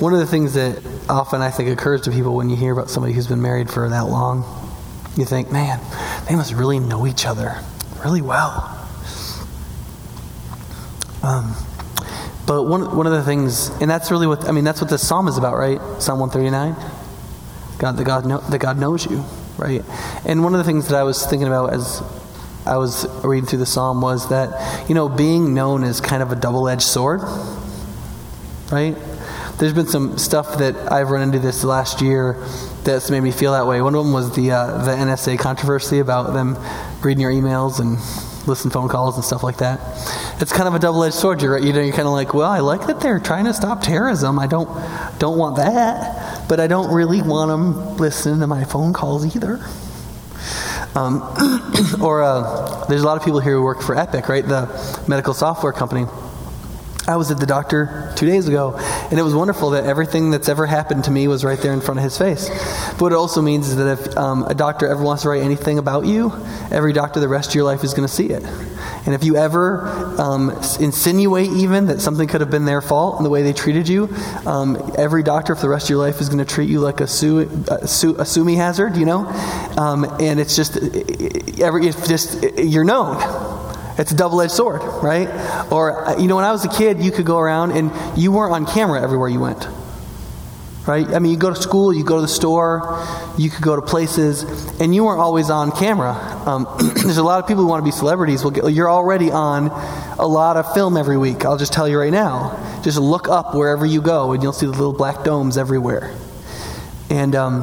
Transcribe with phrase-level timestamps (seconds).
[0.00, 2.90] one of the things that often I think occurs to people when you hear about
[2.90, 4.44] somebody who's been married for that long,
[5.16, 5.80] you think, man,
[6.28, 7.56] they must really know each other
[8.04, 8.72] really well.
[11.22, 11.56] Um,
[12.46, 15.06] but one, one of the things, and that's really what, I mean, that's what this
[15.06, 15.80] psalm is about, right?
[16.00, 16.76] Psalm 139?
[17.78, 19.24] God, that God, know, that God knows you,
[19.56, 19.82] right?
[20.24, 22.02] And one of the things that I was thinking about as
[22.66, 26.32] I was reading through the psalm was that, you know, being known is kind of
[26.32, 27.22] a double edged sword,
[28.70, 28.96] right?
[29.58, 32.34] There's been some stuff that I've run into this last year
[32.84, 33.80] that's made me feel that way.
[33.80, 36.58] One of them was the, uh, the NSA controversy about them
[37.02, 37.96] reading your emails and
[38.46, 39.80] listen phone calls and stuff like that.
[40.40, 41.40] It's kind of a double-edged sword.
[41.40, 43.80] You're, you know, you're kind of like, well, I like that they're trying to stop
[43.80, 44.38] terrorism.
[44.38, 44.68] I don't
[45.18, 49.58] don't want that, but I don't really want them listening to my phone calls either.
[50.94, 51.22] Um,
[52.02, 54.46] or uh, there's a lot of people here who work for Epic, right?
[54.46, 56.06] The medical software company.
[57.08, 58.76] I was at the doctor two days ago,
[59.10, 61.80] and it was wonderful that everything that's ever happened to me was right there in
[61.80, 62.48] front of his face.
[62.92, 65.42] But what it also means is that if um, a doctor ever wants to write
[65.42, 66.32] anything about you,
[66.70, 68.42] every doctor the rest of your life is going to see it.
[69.06, 69.86] And if you ever
[70.20, 73.88] um, insinuate even that something could have been their fault in the way they treated
[73.88, 74.08] you,
[74.44, 77.00] um, every doctor for the rest of your life is going to treat you like
[77.00, 79.26] a, su- a, su- a sumi hazard, you know?
[79.76, 80.76] Um, and it's just,
[81.60, 83.55] every, it's just, you're known.
[83.98, 85.28] It's a double edged sword, right?
[85.72, 88.30] Or, uh, you know, when I was a kid, you could go around and you
[88.30, 89.66] weren't on camera everywhere you went.
[90.86, 91.08] Right?
[91.08, 93.04] I mean, you go to school, you go to the store,
[93.36, 94.44] you could go to places,
[94.80, 96.12] and you weren't always on camera.
[96.46, 98.44] Um, there's a lot of people who want to be celebrities.
[98.44, 99.68] Well, you're already on
[100.18, 101.44] a lot of film every week.
[101.44, 102.80] I'll just tell you right now.
[102.84, 106.14] Just look up wherever you go, and you'll see the little black domes everywhere.
[107.10, 107.62] And, um,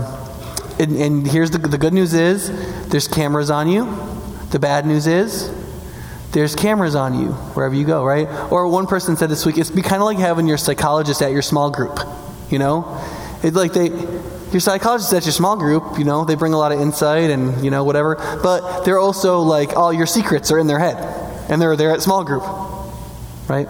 [0.79, 2.49] and, and here's the, the good news is
[2.89, 3.85] there's cameras on you.
[4.49, 5.62] The bad news is
[6.33, 8.27] there's cameras on you wherever you go, right?
[8.51, 11.31] Or one person said this week, it's be kind of like having your psychologist at
[11.31, 11.99] your small group,
[12.49, 12.99] you know?
[13.43, 13.89] It's like they,
[14.51, 17.63] your psychologist at your small group, you know, they bring a lot of insight and,
[17.63, 20.97] you know, whatever, but they're also like, all your secrets are in their head,
[21.49, 22.43] and they're there at small group,
[23.47, 23.67] right?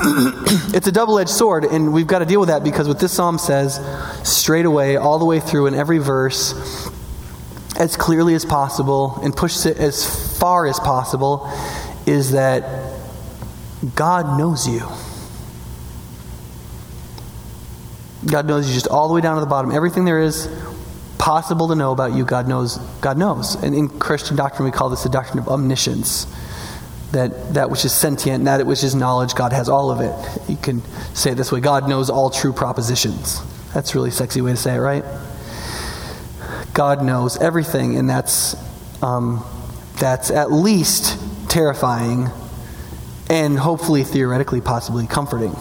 [0.74, 3.12] it's a double edged sword, and we've got to deal with that because what this
[3.12, 3.80] psalm says
[4.22, 6.88] straight away, all the way through in every verse,
[7.78, 11.48] as clearly as possible and pushes it as far as possible
[12.06, 12.92] is that
[13.94, 14.80] God knows you.
[18.26, 19.70] God knows you just all the way down to the bottom.
[19.70, 20.48] Everything there is
[21.18, 22.78] possible to know about you, God knows.
[23.00, 23.54] God knows.
[23.54, 26.26] And in Christian doctrine, we call this the doctrine of omniscience.
[27.12, 30.50] That that which is sentient, that which is knowledge, God has all of it.
[30.50, 30.82] You can
[31.14, 33.40] say it this way: God knows all true propositions.
[33.72, 35.04] That's a really sexy way to say it, right?
[36.78, 38.54] God knows everything, and that's,
[39.02, 39.44] um,
[39.98, 41.18] that's at least
[41.50, 42.28] terrifying
[43.28, 45.56] and hopefully, theoretically, possibly comforting.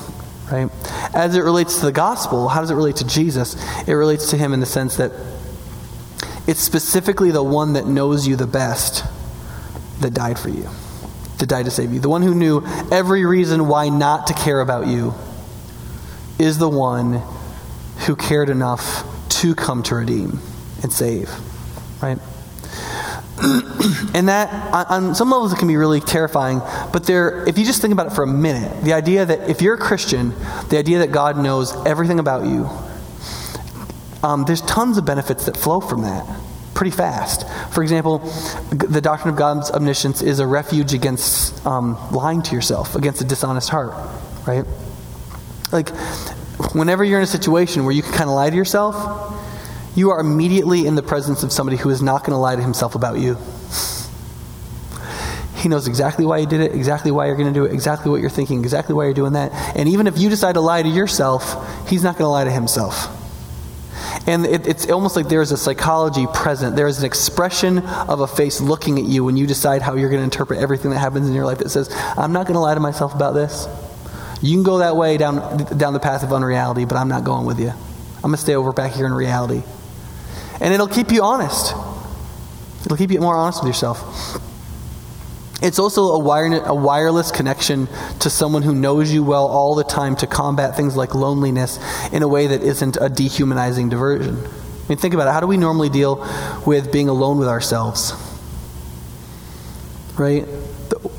[0.51, 0.69] Right?
[1.15, 3.55] As it relates to the gospel, how does it relate to Jesus?
[3.87, 5.11] It relates to him in the sense that
[6.45, 9.03] it's specifically the one that knows you the best
[10.01, 10.69] that died for you,
[11.39, 11.99] that died to save you.
[11.99, 15.15] The one who knew every reason why not to care about you
[16.37, 17.23] is the one
[18.05, 20.39] who cared enough to come to redeem
[20.83, 21.29] and save,
[22.01, 22.19] right?
[24.13, 24.49] and that,
[24.89, 26.59] on some levels, it can be really terrifying.
[26.91, 29.61] But there, if you just think about it for a minute, the idea that if
[29.61, 30.33] you're a Christian,
[30.69, 32.69] the idea that God knows everything about you,
[34.23, 36.27] um, there's tons of benefits that flow from that
[36.77, 37.49] pretty fast.
[37.73, 38.19] For example,
[38.69, 43.23] the doctrine of God's omniscience is a refuge against um, lying to yourself, against a
[43.23, 43.93] dishonest heart,
[44.45, 44.63] right?
[45.71, 45.89] Like,
[46.75, 48.95] whenever you're in a situation where you can kind of lie to yourself,
[49.97, 52.61] you are immediately in the presence of somebody who is not going to lie to
[52.61, 53.35] himself about you.
[55.55, 58.11] He knows exactly why you did it, exactly why you're going to do it, exactly
[58.11, 59.51] what you're thinking, exactly why you're doing that.
[59.75, 62.51] And even if you decide to lie to yourself, he's not going to lie to
[62.51, 63.11] himself.
[64.27, 66.75] And it, it's almost like there's a psychology present.
[66.75, 70.09] There is an expression of a face looking at you when you decide how you're
[70.09, 72.59] going to interpret everything that happens in your life that says, I'm not going to
[72.59, 73.67] lie to myself about this.
[74.43, 77.47] You can go that way down, down the path of unreality, but I'm not going
[77.47, 77.69] with you.
[78.17, 79.63] I'm going to stay over back here in reality.
[80.59, 81.73] And it'll keep you honest.
[82.85, 84.41] It'll keep you more honest with yourself.
[85.61, 87.87] It's also a, wire, a wireless connection
[88.19, 91.79] to someone who knows you well all the time to combat things like loneliness
[92.13, 94.37] in a way that isn't a dehumanizing diversion.
[94.37, 95.31] I mean, think about it.
[95.31, 96.25] How do we normally deal
[96.65, 98.13] with being alone with ourselves?
[100.15, 100.45] Right?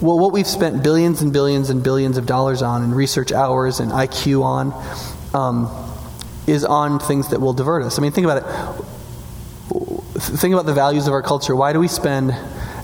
[0.00, 3.80] Well, what we've spent billions and billions and billions of dollars on, and research hours
[3.80, 4.72] and IQ on,
[5.34, 5.68] um,
[6.46, 7.98] is on things that will divert us.
[7.98, 8.38] I mean, think about
[8.78, 8.87] it
[10.18, 11.54] think about the values of our culture.
[11.54, 12.32] Why do we spend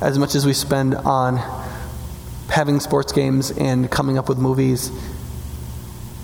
[0.00, 1.38] as much as we spend on
[2.48, 4.90] having sports games and coming up with movies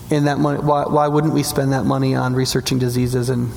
[0.09, 3.51] And that money, why, why wouldn't we spend that money on researching diseases and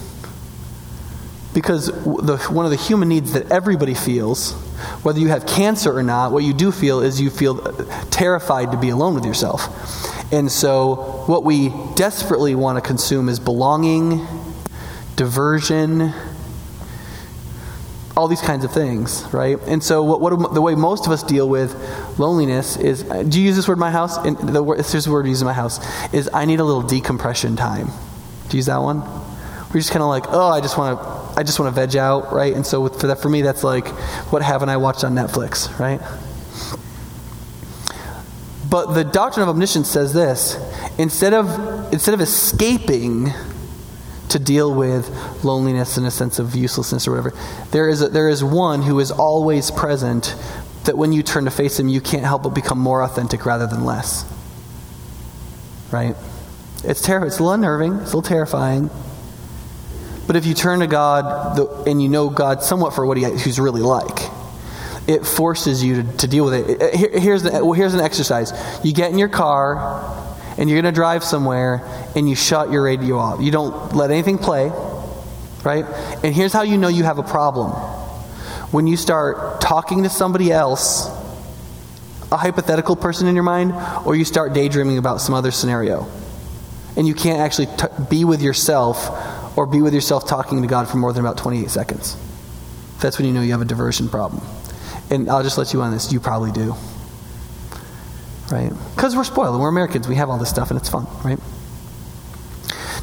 [1.52, 4.52] because the, one of the human needs that everybody feels,
[5.04, 7.60] whether you have cancer or not, what you do feel is you feel
[8.10, 10.32] terrified to be alone with yourself.
[10.32, 14.26] And so, what we desperately want to consume is belonging,
[15.14, 16.12] diversion,
[18.16, 19.58] all these kinds of things, right?
[19.66, 21.74] And so, what, what, the way most of us deal with
[22.18, 24.16] loneliness is do you use this word in my house?
[24.18, 25.80] And the word, here's the word we use in my house
[26.12, 27.86] is I need a little decompression time.
[27.86, 29.00] Do you use that one?
[29.00, 31.96] We're just kind of like, oh, I just want to I just want to veg
[31.96, 32.54] out, right?
[32.54, 33.88] And so for that, for me, that's like,
[34.30, 36.00] what haven't I watched on Netflix, right?
[38.70, 40.56] But the doctrine of omniscience says this:
[40.98, 43.32] instead of instead of escaping
[44.34, 45.08] to deal with
[45.44, 47.32] loneliness and a sense of uselessness or whatever,
[47.70, 50.34] there is a, there is one who is always present.
[50.84, 53.66] That when you turn to face him, you can't help but become more authentic rather
[53.66, 54.30] than less.
[55.90, 56.14] Right?
[56.82, 57.28] It's terrible.
[57.28, 57.92] It's a little unnerving.
[57.94, 58.90] It's a little terrifying.
[60.26, 63.24] But if you turn to God the, and you know God somewhat for what he,
[63.24, 64.30] He's really like,
[65.06, 66.94] it forces you to, to deal with it.
[66.94, 68.52] Here, here's, the, well, here's an exercise.
[68.82, 70.23] You get in your car
[70.56, 71.82] and you're going to drive somewhere
[72.14, 73.40] and you shut your radio off.
[73.40, 74.70] You don't let anything play,
[75.64, 75.84] right?
[76.22, 77.70] And here's how you know you have a problem.
[78.70, 81.08] When you start talking to somebody else,
[82.32, 83.72] a hypothetical person in your mind,
[84.04, 86.06] or you start daydreaming about some other scenario.
[86.96, 90.88] And you can't actually t- be with yourself or be with yourself talking to God
[90.88, 92.16] for more than about 28 seconds.
[93.00, 94.42] That's when you know you have a diversion problem.
[95.10, 96.12] And I'll just let you on this.
[96.12, 96.74] You probably do.
[98.50, 98.72] Right?
[98.94, 99.60] Because we're spoiled.
[99.60, 100.06] We're Americans.
[100.06, 101.38] We have all this stuff and it's fun, right?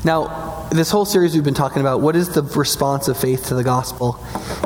[0.04, 3.56] Now, this whole series we've been talking about what is the response of faith to
[3.56, 4.20] the gospel?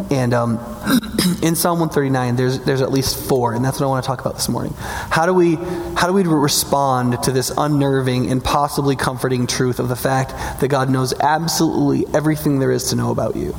[0.10, 0.60] And um,
[1.44, 4.22] in Psalm 139, there's, there's at least four, and that's what I want to talk
[4.22, 4.74] about this morning.
[4.78, 9.90] How do we, how do we respond to this unnerving and possibly comforting truth of
[9.90, 13.52] the fact that God knows absolutely everything there is to know about you?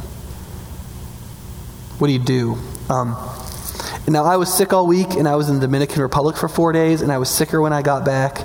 [1.99, 2.57] What do you do?
[2.89, 3.17] Um,
[4.09, 6.73] now, I was sick all week, and I was in the Dominican Republic for four
[6.73, 8.41] days, and I was sicker when I got back.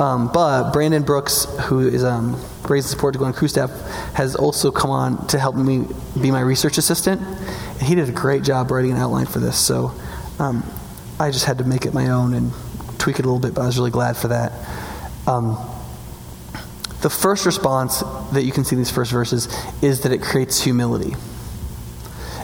[0.00, 3.70] Um, but Brandon Brooks, who is um, raising support to go on Cru staff,
[4.14, 5.84] has also come on to help me
[6.20, 7.20] be my research assistant.
[7.20, 9.58] And he did a great job writing an outline for this.
[9.58, 9.92] So
[10.38, 10.64] um,
[11.18, 12.52] I just had to make it my own and
[12.98, 14.52] tweak it a little bit, but I was really glad for that.
[15.26, 15.56] Um,
[17.00, 18.00] the first response
[18.32, 19.48] that you can see in these first verses
[19.82, 21.14] is that it creates humility.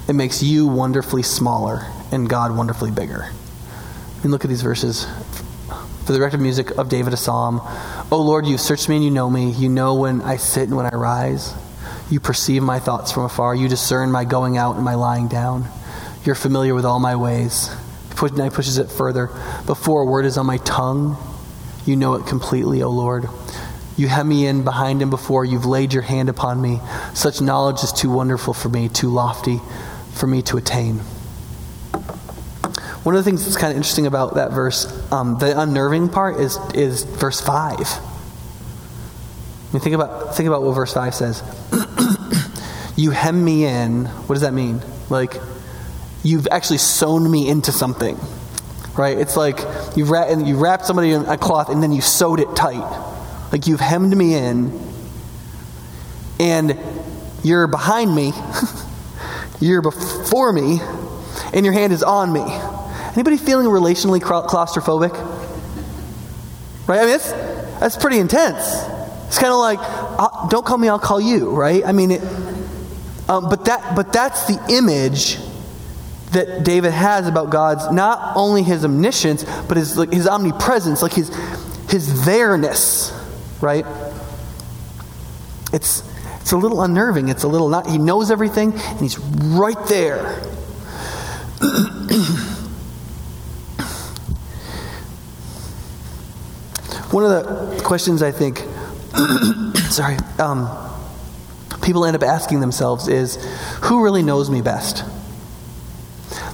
[0.09, 3.23] It makes you wonderfully smaller and God wonderfully bigger.
[3.25, 5.07] I mean, look at these verses
[6.05, 7.61] for the director of music of David a psalm.
[8.11, 9.53] O Lord, you've searched me and you know me.
[9.53, 11.55] You know when I sit and when I rise.
[12.11, 13.55] You perceive my thoughts from afar.
[13.55, 15.67] You discern my going out and my lying down.
[16.25, 17.71] You're familiar with all my ways.
[18.21, 19.29] Now he pushes it further.
[19.67, 21.17] Before a word is on my tongue,
[21.87, 23.29] you know it completely, O Lord.
[23.97, 25.45] You hem me in behind and before.
[25.45, 26.81] You've laid your hand upon me.
[27.15, 29.61] Such knowledge is too wonderful for me, too lofty
[30.13, 30.99] for me to attain.
[33.03, 36.39] One of the things that's kind of interesting about that verse, um, the unnerving part,
[36.39, 37.79] is, is verse 5.
[37.79, 37.83] I
[39.73, 41.43] mean, think about, think about what verse 5 says.
[42.97, 44.05] you hem me in.
[44.05, 44.81] What does that mean?
[45.11, 45.35] Like,
[46.23, 48.19] you've actually sewn me into something.
[48.97, 49.19] Right?
[49.19, 49.59] It's like
[49.97, 53.11] you've, and you wrapped somebody in a cloth and then you sewed it tight.
[53.53, 54.73] Like you've hemmed me in,
[56.41, 56.79] and
[57.45, 58.33] you're behind me,
[59.63, 60.81] you're before me,
[61.55, 62.45] and your hand is on me.
[63.15, 65.13] Anybody feeling relationally claustrophobic?
[66.89, 66.99] Right?
[66.99, 67.31] I mean, that's,
[67.81, 68.65] that's pretty intense.
[69.29, 71.85] It's kind of like, uh, don't call me, I'll call you, right?
[71.87, 72.23] I mean, it,
[73.29, 75.39] um, but, that, but that's the image
[76.33, 81.13] that David has about God's, not only his omniscience, but his, like, his omnipresence, like
[81.13, 81.29] his,
[81.89, 83.13] his there-ness,
[83.61, 83.87] right?
[85.73, 86.03] It's,
[86.43, 87.29] it's a little unnerving.
[87.29, 90.19] It's a little not, he knows everything, and he's right there.
[97.13, 98.59] One of the questions I think,
[99.91, 100.69] sorry, um,
[101.81, 103.37] people end up asking themselves is
[103.83, 105.05] who really knows me best?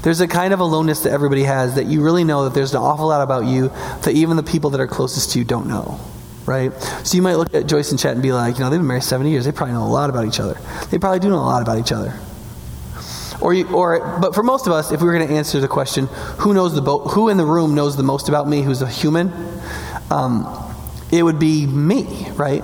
[0.02, 2.80] There's a kind of aloneness that everybody has that you really know that there's an
[2.82, 3.68] awful lot about you
[4.02, 5.98] that even the people that are closest to you don't know.
[6.48, 6.72] Right?
[7.04, 8.86] So you might look at Joyce and Chet and be like, you know, they've been
[8.86, 9.44] married 70 years.
[9.44, 10.58] They probably know a lot about each other.
[10.90, 12.18] They probably do know a lot about each other.
[13.40, 15.68] Or, you, or, but for most of us, if we were going to answer the
[15.68, 16.06] question,
[16.38, 18.62] who knows the bo- who in the room knows the most about me?
[18.62, 19.30] Who's a human?
[20.10, 20.46] um,
[21.10, 22.62] it would be me, right?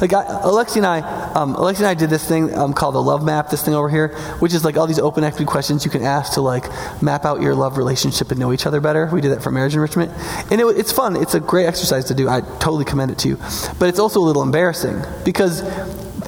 [0.00, 1.00] Like I, Alexi and I,
[1.34, 3.50] um, Alexi and I did this thing um, called the love map.
[3.50, 6.40] This thing over here, which is like all these open-ended questions you can ask to
[6.40, 6.64] like
[7.02, 9.06] map out your love relationship and know each other better.
[9.12, 10.12] We did that for marriage enrichment,
[10.50, 11.16] and it, it's fun.
[11.16, 12.28] It's a great exercise to do.
[12.28, 13.36] I totally commend it to you,
[13.78, 15.62] but it's also a little embarrassing because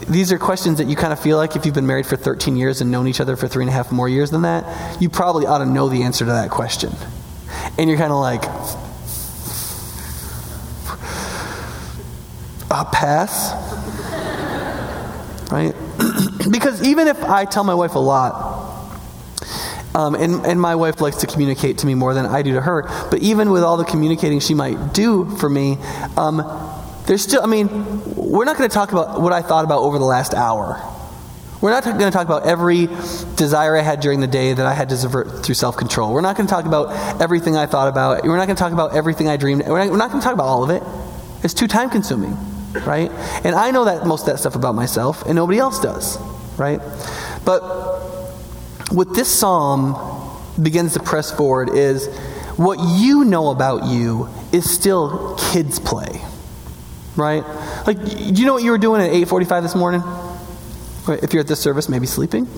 [0.07, 2.57] these are questions that you kind of feel like if you've been married for 13
[2.57, 5.09] years and known each other for three and a half more years than that, you
[5.09, 6.93] probably ought to know the answer to that question.
[7.79, 8.45] And you're kind of like,
[12.71, 13.53] a pass.
[15.51, 15.75] Right?
[16.51, 18.65] because even if I tell my wife a lot,
[19.95, 22.61] um, and, and my wife likes to communicate to me more than I do to
[22.61, 25.79] her, but even with all the communicating she might do for me,
[26.17, 26.43] um,
[27.07, 27.69] there's still, I mean,
[28.15, 30.83] we're not going to talk about what I thought about over the last hour.
[31.63, 32.87] We're not going to talk about every
[33.37, 36.13] desire I had during the day that I had to subvert through self control.
[36.13, 38.25] We're not going to talk about everything I thought about.
[38.25, 39.67] We're not going to talk about everything I dreamed.
[39.67, 40.83] We're not, we're not going to talk about all of it.
[41.43, 42.37] It's too time consuming
[42.85, 43.11] right?
[43.45, 46.19] And I know that most of that stuff about myself, and nobody else does,
[46.59, 46.81] right?
[47.45, 47.61] But
[48.91, 49.97] what this psalm
[50.61, 52.07] begins to press forward is
[52.57, 56.21] what you know about you is still kids play,
[57.17, 57.45] right?
[57.87, 60.03] Like, do you know what you were doing at 8:45 this morning?
[61.09, 62.49] If you're at this service, maybe sleeping,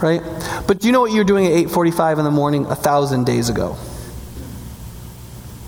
[0.00, 0.22] right?
[0.66, 3.24] But do you know what you were doing at 8:45 in the morning a thousand
[3.24, 3.76] days ago?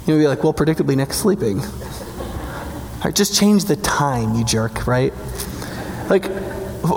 [0.06, 1.62] You'd be like, well, predictably next sleeping.
[3.10, 5.12] Just change the time, you jerk, right?
[6.08, 6.24] Like,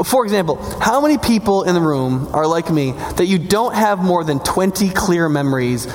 [0.06, 4.00] for example, how many people in the room are like me that you don't have
[4.00, 5.88] more than 20 clear memories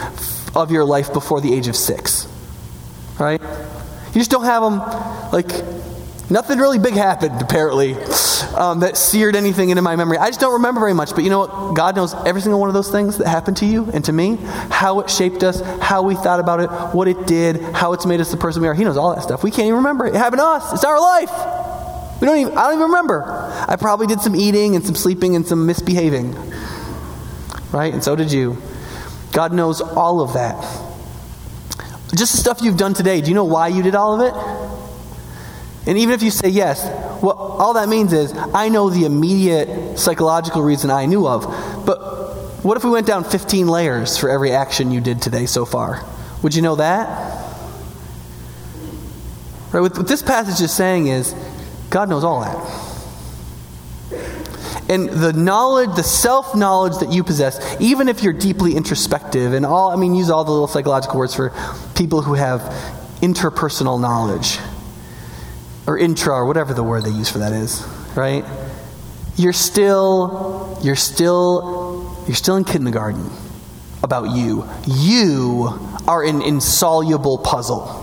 [0.54, 2.26] of your life before the age of six?
[3.18, 3.40] Right?
[3.40, 4.78] You just don't have them,
[5.32, 5.50] like,
[6.30, 7.94] nothing really big happened, apparently
[8.54, 10.18] um, that seared anything into my memory.
[10.18, 11.10] I just don't remember very much.
[11.10, 11.74] But you know what?
[11.74, 14.36] God knows every single one of those things that happened to you and to me,
[14.70, 18.20] how it shaped us, how we thought about it, what it did, how it's made
[18.20, 18.74] us the person we are.
[18.74, 19.42] He knows all that stuff.
[19.42, 20.14] We can't even remember it.
[20.14, 20.72] It happened to us.
[20.72, 22.20] It's our life.
[22.20, 23.24] We don't even, I don't even remember.
[23.68, 26.34] I probably did some eating and some sleeping and some misbehaving.
[27.72, 27.92] Right?
[27.94, 28.58] And so did you.
[29.32, 30.60] God knows all of that.
[32.14, 33.20] Just the stuff you've done today.
[33.20, 34.79] Do you know why you did all of it?
[35.86, 36.84] And even if you say yes,
[37.22, 41.44] well, all that means is I know the immediate psychological reason I knew of.
[41.86, 41.98] But
[42.64, 46.04] what if we went down 15 layers for every action you did today so far?
[46.42, 47.08] Would you know that?
[49.72, 51.34] Right, what, what this passage is saying is
[51.88, 52.90] God knows all that.
[54.90, 59.64] And the knowledge, the self knowledge that you possess, even if you're deeply introspective and
[59.64, 61.52] all, I mean, use all the little psychological words for
[61.94, 62.60] people who have
[63.22, 64.58] interpersonal knowledge
[65.86, 68.44] or intra or whatever the word they use for that is, right?
[69.36, 73.30] You're still you're still you're still in kindergarten
[74.02, 74.68] about you.
[74.86, 77.96] You are an insoluble puzzle.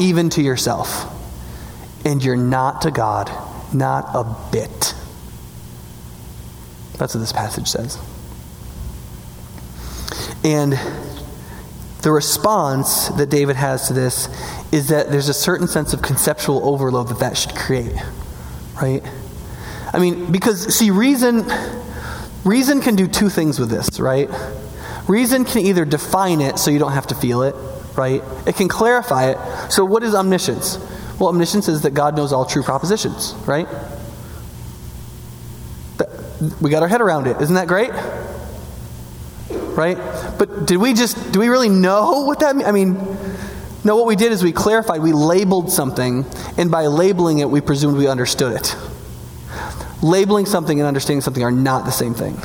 [0.00, 1.14] Even to yourself.
[2.04, 3.30] And you're not to God,
[3.74, 4.94] not a bit.
[6.96, 7.98] That's what this passage says.
[10.44, 10.78] And
[12.02, 14.28] the response that David has to this
[14.72, 17.94] is that there's a certain sense of conceptual overload that that should create,
[18.80, 19.02] right?
[19.92, 21.44] I mean, because see, reason
[22.44, 24.28] reason can do two things with this, right?
[25.08, 27.54] Reason can either define it so you don't have to feel it,
[27.96, 28.22] right?
[28.46, 29.72] It can clarify it.
[29.72, 30.78] So, what is omniscience?
[31.18, 33.66] Well, omniscience is that God knows all true propositions, right?
[36.60, 37.40] We got our head around it.
[37.40, 37.90] Isn't that great?
[39.78, 39.96] Right?
[40.38, 42.68] But did we just, do we really know what that means?
[42.68, 42.94] I mean,
[43.84, 46.26] no, what we did is we clarified, we labeled something,
[46.58, 48.76] and by labeling it, we presumed we understood it.
[50.02, 52.36] Labeling something and understanding something are not the same thing.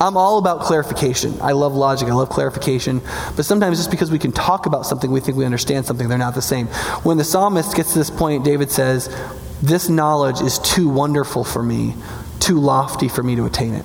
[0.00, 1.38] I'm all about clarification.
[1.42, 3.02] I love logic, I love clarification.
[3.36, 6.16] But sometimes just because we can talk about something, we think we understand something, they're
[6.16, 6.68] not the same.
[7.04, 9.14] When the psalmist gets to this point, David says,
[9.62, 11.94] This knowledge is too wonderful for me,
[12.40, 13.84] too lofty for me to attain it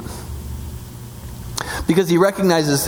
[1.90, 2.88] because he recognizes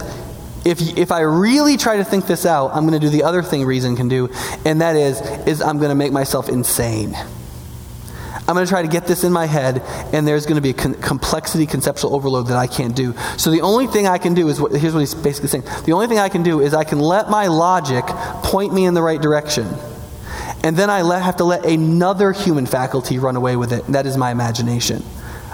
[0.64, 3.42] if, if I really try to think this out, I'm going to do the other
[3.42, 4.30] thing reason can do,
[4.64, 7.16] and that is, is I'm going to make myself insane.
[8.48, 9.82] I'm going to try to get this in my head,
[10.14, 13.16] and there's going to be a con- complexity, conceptual overload that I can't do.
[13.38, 15.64] So the only thing I can do is what, here's what he's basically saying.
[15.86, 18.06] The only thing I can do is I can let my logic
[18.44, 19.66] point me in the right direction,
[20.64, 23.96] and then I let, have to let another human faculty run away with it, and
[23.96, 25.04] that is my imagination.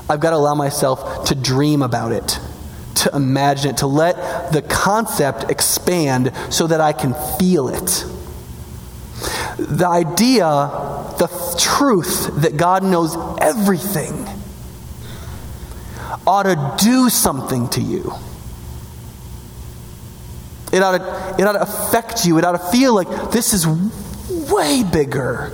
[0.09, 2.41] I've got to allow myself to dream about it
[2.97, 8.05] to imagine it, to let the concept expand so that I can feel it.
[9.57, 10.43] The idea,
[11.17, 14.27] the truth that God knows everything
[16.25, 18.13] ought to do something to you.
[20.71, 22.37] It ought to, it ought to affect you.
[22.37, 23.65] It ought to feel like this is
[24.51, 25.51] way bigger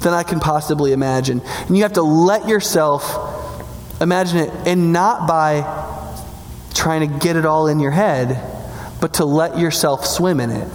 [0.00, 1.40] than I can possibly imagine.
[1.66, 5.60] And you have to let yourself imagine it, and not by
[6.84, 8.38] trying to get it all in your head,
[9.00, 10.68] but to let yourself swim in it.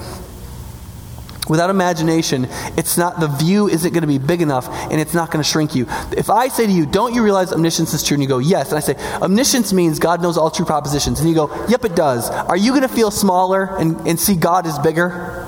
[1.48, 2.48] Without imagination,
[2.78, 5.48] it's not the view isn't going to be big enough and it's not going to
[5.48, 5.86] shrink you.
[6.18, 8.70] If I say to you, "Don't you realize omniscience is true?" and you go, "Yes."
[8.70, 11.96] And I say, "Omniscience means God knows all true propositions." And you go, "Yep, it
[11.96, 15.46] does." Are you going to feel smaller and, and see God is bigger?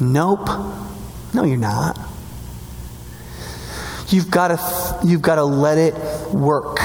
[0.00, 0.48] Nope.
[1.34, 1.98] No, you're not.
[4.08, 5.94] You've got to you've got to let it
[6.32, 6.78] work.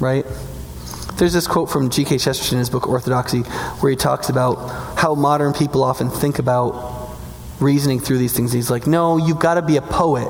[0.00, 0.26] Right?
[1.16, 2.18] There's this quote from G.K.
[2.18, 3.42] Chesterton in his book Orthodoxy
[3.80, 4.56] where he talks about
[4.98, 7.16] how modern people often think about
[7.60, 8.52] reasoning through these things.
[8.52, 10.28] He's like, no, you've got to be a poet.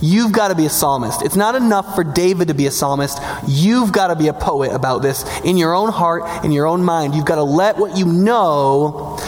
[0.00, 1.22] You've got to be a psalmist.
[1.22, 3.18] It's not enough for David to be a psalmist.
[3.48, 6.84] You've got to be a poet about this in your own heart, in your own
[6.84, 7.14] mind.
[7.14, 9.18] You've got to let what you know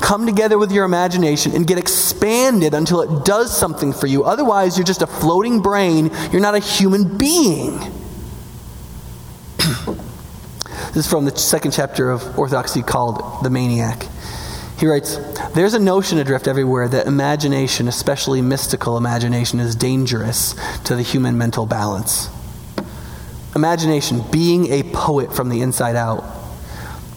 [0.00, 4.24] come together with your imagination and get expanded until it does something for you.
[4.24, 6.10] Otherwise, you're just a floating brain.
[6.32, 7.78] You're not a human being.
[10.88, 14.06] This is from the second chapter of Orthodoxy called The Maniac.
[14.78, 15.16] He writes
[15.50, 20.54] There's a notion adrift everywhere that imagination, especially mystical imagination, is dangerous
[20.84, 22.30] to the human mental balance.
[23.54, 26.24] Imagination, being a poet from the inside out,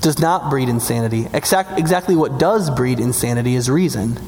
[0.02, 1.28] does not breed insanity.
[1.32, 4.20] Exact, exactly what does breed insanity is reason.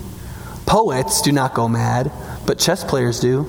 [0.65, 2.13] Poets do not go mad,
[2.45, 3.45] but chess players do.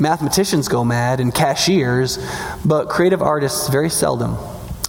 [0.00, 2.18] Mathematicians go mad and cashiers,
[2.64, 4.36] but creative artists very seldom.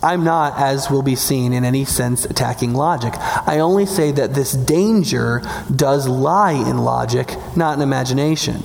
[0.01, 3.13] I'm not, as will be seen, in any sense attacking logic.
[3.17, 5.41] I only say that this danger
[5.75, 8.61] does lie in logic, not in imagination.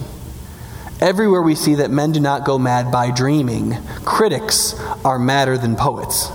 [1.01, 3.77] Everywhere we see that men do not go mad by dreaming.
[4.05, 6.29] Critics are madder than poets.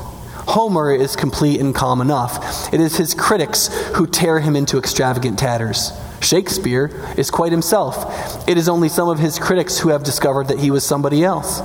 [0.47, 2.73] Homer is complete and calm enough.
[2.73, 5.91] It is his critics who tear him into extravagant tatters.
[6.21, 8.47] Shakespeare is quite himself.
[8.47, 11.61] It is only some of his critics who have discovered that he was somebody else.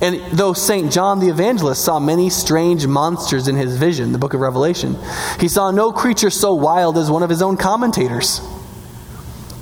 [0.00, 0.90] And though St.
[0.90, 4.96] John the Evangelist saw many strange monsters in his vision, the book of Revelation,
[5.38, 8.40] he saw no creature so wild as one of his own commentators.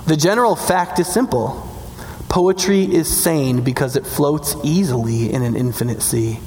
[0.07, 1.65] The general fact is simple
[2.29, 6.39] poetry is sane because it floats easily in an infinite sea.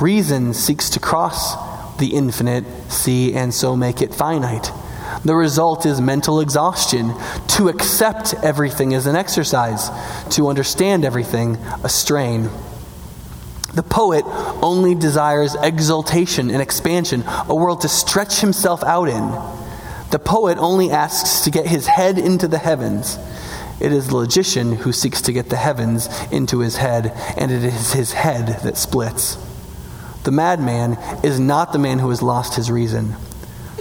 [0.00, 1.54] Reason seeks to cross
[1.98, 4.70] the infinite sea and so make it finite.
[5.24, 7.14] The result is mental exhaustion.
[7.48, 9.90] To accept everything is an exercise,
[10.34, 12.48] to understand everything, a strain.
[13.74, 14.24] The poet
[14.62, 19.30] only desires exaltation and expansion, a world to stretch himself out in.
[20.10, 23.18] The poet only asks to get his head into the heavens.
[23.80, 27.64] It is the logician who seeks to get the heavens into his head, and it
[27.64, 29.38] is his head that splits.
[30.24, 33.16] The madman is not the man who has lost his reason.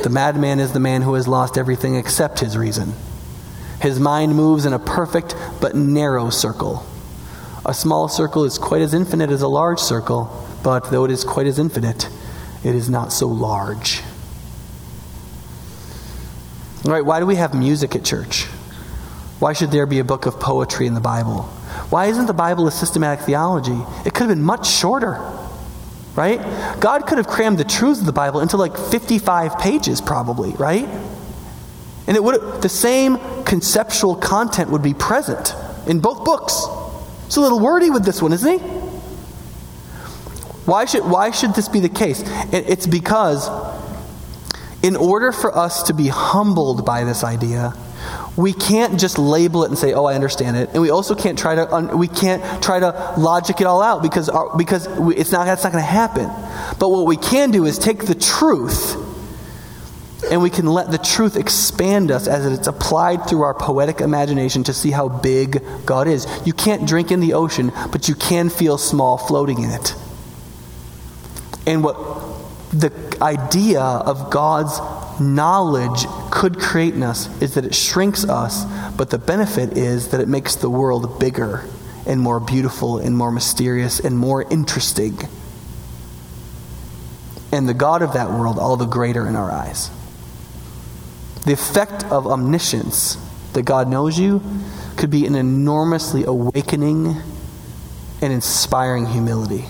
[0.04, 2.94] The madman is the man who has lost everything except his reason.
[3.82, 6.86] His mind moves in a perfect but narrow circle.
[7.66, 11.24] A small circle is quite as infinite as a large circle, but though it is
[11.24, 12.10] quite as infinite,
[12.64, 14.02] it is not so large.
[16.86, 18.46] All right, why do we have music at church?
[19.40, 21.44] Why should there be a book of poetry in the Bible?
[21.92, 23.80] Why isn't the Bible a systematic theology?
[24.06, 25.20] It could have been much shorter,
[26.16, 26.40] right?
[26.80, 30.88] God could have crammed the truths of the Bible into like 55 pages, probably, right?
[32.08, 35.56] And it would the same conceptual content would be present
[35.88, 36.66] in both books.
[37.32, 38.66] It's a little wordy with this one, isn't he?
[40.66, 42.22] Why should, why should this be the case?
[42.52, 43.50] It's because,
[44.84, 47.74] in order for us to be humbled by this idea,
[48.36, 51.40] we can't just label it and say, "Oh, I understand it," and we also can't
[51.40, 55.46] try to we can't try to logic it all out because our, because it's not
[55.46, 56.26] that's not going to happen.
[56.80, 58.98] But what we can do is take the truth
[60.30, 64.64] and we can let the truth expand us as it's applied through our poetic imagination
[64.66, 66.28] to see how big God is.
[66.46, 69.96] You can't drink in the ocean, but you can feel small floating in it.
[71.66, 71.96] And what
[72.72, 74.80] the idea of God's
[75.20, 80.22] knowledge could create in us is that it shrinks us, but the benefit is that
[80.22, 81.66] it makes the world bigger
[82.08, 85.18] and more beautiful and more mysterious and more interesting.
[87.52, 89.92] And the God of that world, all the greater in our eyes.
[91.46, 93.18] The effect of omniscience,
[93.54, 94.42] that God knows you,
[94.96, 97.16] could be an enormously awakening
[98.22, 99.66] and inspiring humility.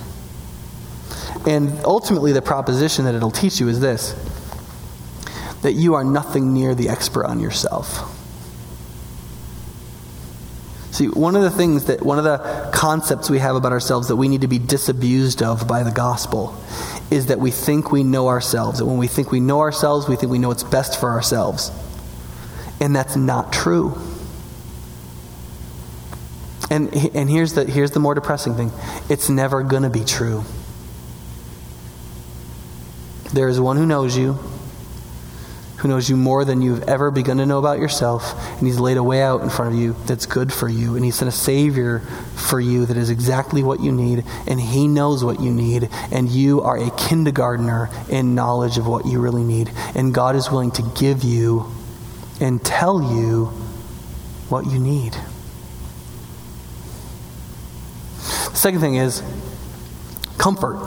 [1.48, 4.16] And ultimately, the proposition that it'll teach you is this
[5.62, 8.18] that you are nothing near the expert on yourself.
[10.92, 14.16] See, one of the things that, one of the concepts we have about ourselves that
[14.16, 16.60] we need to be disabused of by the gospel
[17.12, 18.80] is that we think we know ourselves.
[18.80, 21.70] That when we think we know ourselves, we think we know what's best for ourselves.
[22.80, 23.96] And that's not true.
[26.72, 28.72] And, and here's, the, here's the more depressing thing
[29.10, 30.46] it's never going to be true.
[33.34, 34.40] There is one who knows you,
[35.82, 38.98] who knows you more than you've ever begun to know about yourself, and He's laid
[38.98, 41.32] a way out in front of you that's good for you, and He sent a
[41.32, 42.00] Savior
[42.36, 46.30] for you that is exactly what you need, and He knows what you need, and
[46.30, 50.70] you are a kindergartner in knowledge of what you really need, and God is willing
[50.72, 51.66] to give you
[52.40, 53.46] and tell you
[54.50, 55.14] what you need.
[58.52, 59.24] The second thing is
[60.38, 60.78] comfort.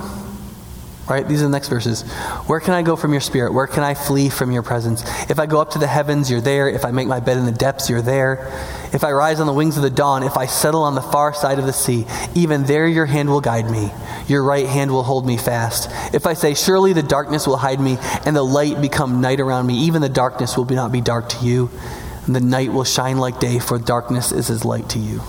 [1.09, 1.29] Right?
[1.29, 2.03] These are the next verses.
[2.47, 3.53] Where can I go from your spirit?
[3.53, 5.03] Where can I flee from your presence?
[5.29, 6.67] If I go up to the heavens, you're there.
[6.69, 8.51] If I make my bed in the depths, you're there.
[8.95, 11.35] If I rise on the wings of the dawn, if I settle on the far
[11.35, 13.93] side of the sea, even there your hand will guide me.
[14.29, 15.91] Your right hand will hold me fast.
[16.15, 19.67] If I say, Surely the darkness will hide me, and the light become night around
[19.67, 21.71] me, even the darkness will not be dark to you,
[22.25, 25.21] and the night will shine like day, for darkness is as light to you.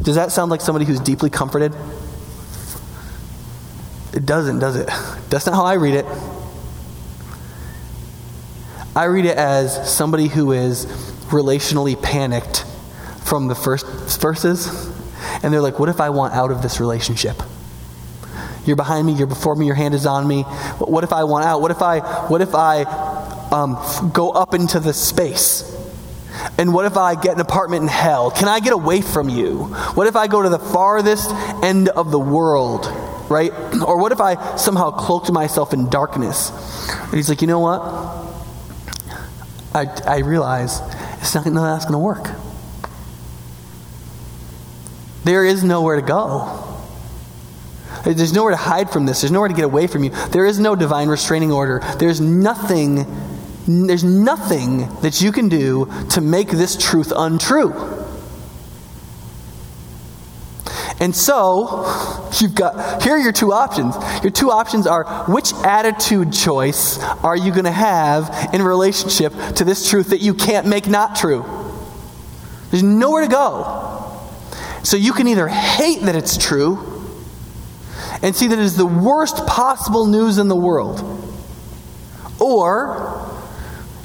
[0.00, 1.74] Does that sound like somebody who's deeply comforted?
[4.18, 4.88] It doesn't, does it?
[5.30, 6.04] That's not how I read it.
[8.96, 10.86] I read it as somebody who is
[11.30, 12.64] relationally panicked
[13.24, 13.86] from the first
[14.20, 14.66] verses.
[15.44, 17.40] And they're like, what if I want out of this relationship?
[18.66, 20.42] You're behind me, you're before me, your hand is on me.
[20.42, 21.60] What if I want out?
[21.60, 22.82] What if I, what if I
[23.52, 25.62] um, go up into the space?
[26.58, 28.32] And what if I get an apartment in hell?
[28.32, 29.66] Can I get away from you?
[29.94, 31.30] What if I go to the farthest
[31.62, 32.92] end of the world?
[33.28, 33.52] Right?
[33.82, 36.50] Or what if I somehow cloaked myself in darkness?
[36.90, 37.80] And he's like, you know what?
[39.74, 40.80] I, I realize
[41.20, 42.28] it's not, no, that's going to work.
[45.24, 46.64] There is nowhere to go.
[48.04, 49.20] There's nowhere to hide from this.
[49.20, 50.10] There's nowhere to get away from you.
[50.30, 51.80] There is no divine restraining order.
[51.98, 53.04] There's nothing
[53.68, 57.74] there's nothing that you can do to make this truth untrue.
[61.00, 61.84] And so,
[62.40, 63.94] you've got here are your two options.
[64.22, 69.64] Your two options are which attitude choice are you going to have in relationship to
[69.64, 71.44] this truth that you can't make not true?
[72.70, 74.04] There's nowhere to go.
[74.82, 76.78] So you can either hate that it's true
[78.22, 81.00] and see that it is the worst possible news in the world,
[82.40, 83.30] or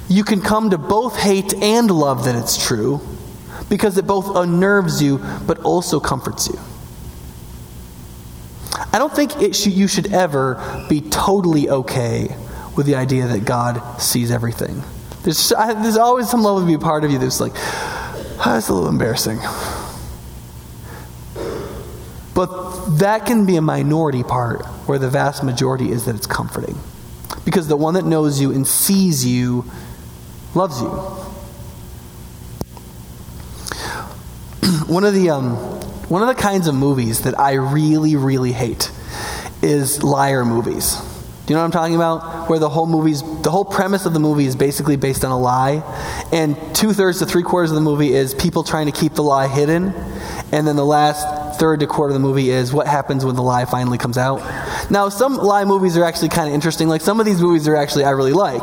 [0.08, 3.00] you can come to both hate and love that it's true
[3.68, 6.58] because it both unnerves you but also comforts you.
[8.94, 12.36] I don't think should, you should ever be totally okay
[12.76, 14.84] with the idea that God sees everything.
[15.24, 18.68] There's, I, there's always some level of be part of you that's like, oh, that's
[18.68, 19.38] a little embarrassing.
[22.36, 26.78] But that can be a minority part where the vast majority is that it's comforting.
[27.44, 29.64] Because the one that knows you and sees you
[30.54, 30.88] loves you.
[34.86, 35.73] one of the um,
[36.08, 38.90] one of the kinds of movies that I really, really hate
[39.62, 41.00] is liar movies.
[41.46, 42.48] Do you know what I'm talking about?
[42.48, 45.38] Where the whole movie's the whole premise of the movie is basically based on a
[45.38, 45.82] lie,
[46.32, 49.22] and two thirds to three quarters of the movie is people trying to keep the
[49.22, 49.92] lie hidden,
[50.52, 53.42] and then the last third to quarter of the movie is what happens when the
[53.42, 54.38] lie finally comes out.
[54.90, 56.88] Now, some lie movies are actually kind of interesting.
[56.88, 58.62] Like some of these movies are actually I really like.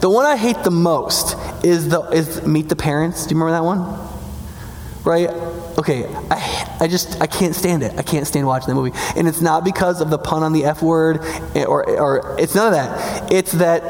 [0.00, 3.26] The one I hate the most is the is Meet the Parents.
[3.26, 4.00] Do you remember that one?
[5.04, 5.28] Right?
[5.78, 6.36] okay, I,
[6.80, 7.96] I just, I can't stand it.
[7.96, 8.96] I can't stand watching the movie.
[9.16, 11.20] And it's not because of the pun on the F word,
[11.54, 13.32] eh, or, or it's none of that.
[13.32, 13.82] It's that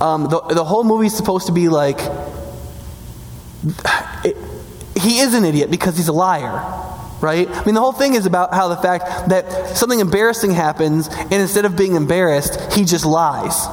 [0.00, 1.98] um, the, the whole movie is supposed to be like,
[4.24, 4.36] it,
[5.00, 6.80] he is an idiot because he's a liar
[7.22, 7.48] right?
[7.48, 11.34] I mean, the whole thing is about how the fact that something embarrassing happens, and
[11.34, 13.64] instead of being embarrassed, he just lies.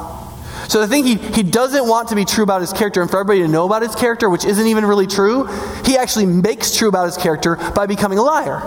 [0.69, 3.19] So the thing he, he doesn't want to be true about his character and for
[3.19, 5.45] everybody to know about his character, which isn't even really true,
[5.83, 8.61] he actually makes true about his character by becoming a liar.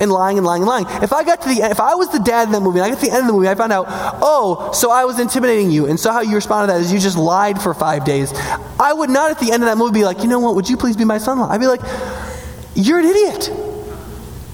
[0.00, 0.86] And lying and lying and lying.
[1.02, 2.90] If I got to the if I was the dad in that movie and I
[2.90, 5.70] got to the end of the movie, I found out, oh, so I was intimidating
[5.70, 8.32] you, and so how you responded to that is you just lied for five days.
[8.78, 10.68] I would not at the end of that movie be like, you know what, would
[10.68, 11.50] you please be my son-in-law?
[11.50, 11.80] I'd be like,
[12.74, 13.50] you're an idiot.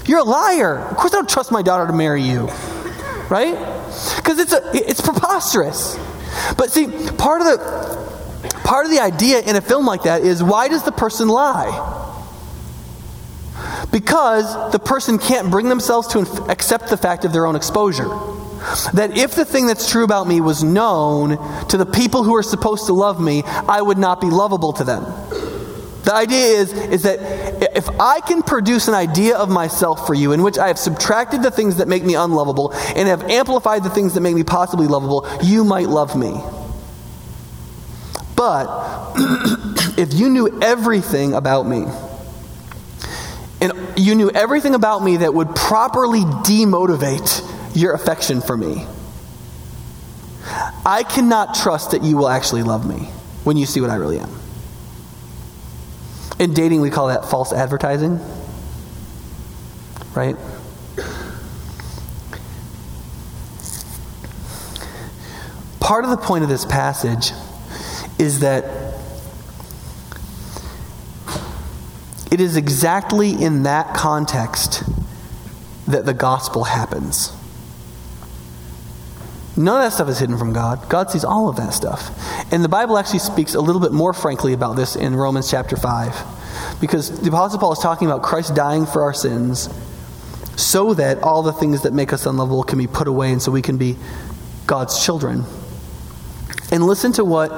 [0.05, 0.79] You're a liar.
[0.79, 2.49] Of course I don't trust my daughter to marry you.
[3.33, 3.55] Right?
[4.17, 5.97] Because it's a it's preposterous.
[6.55, 6.85] But see,
[7.17, 10.83] part of the part of the idea in a film like that is why does
[10.83, 11.71] the person lie?
[13.91, 18.07] Because the person can't bring themselves to accept the fact of their own exposure.
[18.93, 21.29] That if the thing that's true about me was known
[21.69, 24.83] to the people who are supposed to love me, I would not be lovable to
[24.83, 25.05] them.
[26.03, 27.19] The idea is, is that
[27.77, 31.43] if I can produce an idea of myself for you in which I have subtracted
[31.43, 34.87] the things that make me unlovable and have amplified the things that make me possibly
[34.87, 36.41] lovable, you might love me.
[38.35, 39.13] But
[39.97, 41.85] if you knew everything about me,
[43.61, 48.85] and you knew everything about me that would properly demotivate your affection for me,
[50.85, 53.05] I cannot trust that you will actually love me
[53.45, 54.42] when you see what I really am.
[56.39, 58.19] In dating, we call that false advertising,
[60.15, 60.35] right?
[65.79, 67.33] Part of the point of this passage
[68.17, 68.63] is that
[72.31, 74.83] it is exactly in that context
[75.87, 77.31] that the gospel happens.
[79.55, 80.89] None of that stuff is hidden from God.
[80.89, 82.09] God sees all of that stuff.
[82.51, 85.77] And the Bible actually speaks a little bit more frankly about this in Romans chapter
[85.77, 86.79] 5.
[86.81, 89.69] Because the Apostle Paul is talking about Christ dying for our sins
[90.55, 93.51] so that all the things that make us unlovable can be put away and so
[93.51, 93.95] we can be
[94.65, 95.43] God's children.
[96.71, 97.49] And listen to what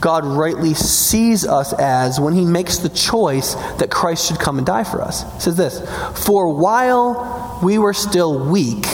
[0.00, 4.66] God rightly sees us as when he makes the choice that Christ should come and
[4.66, 5.22] die for us.
[5.34, 5.80] He says this
[6.26, 8.86] For while we were still weak,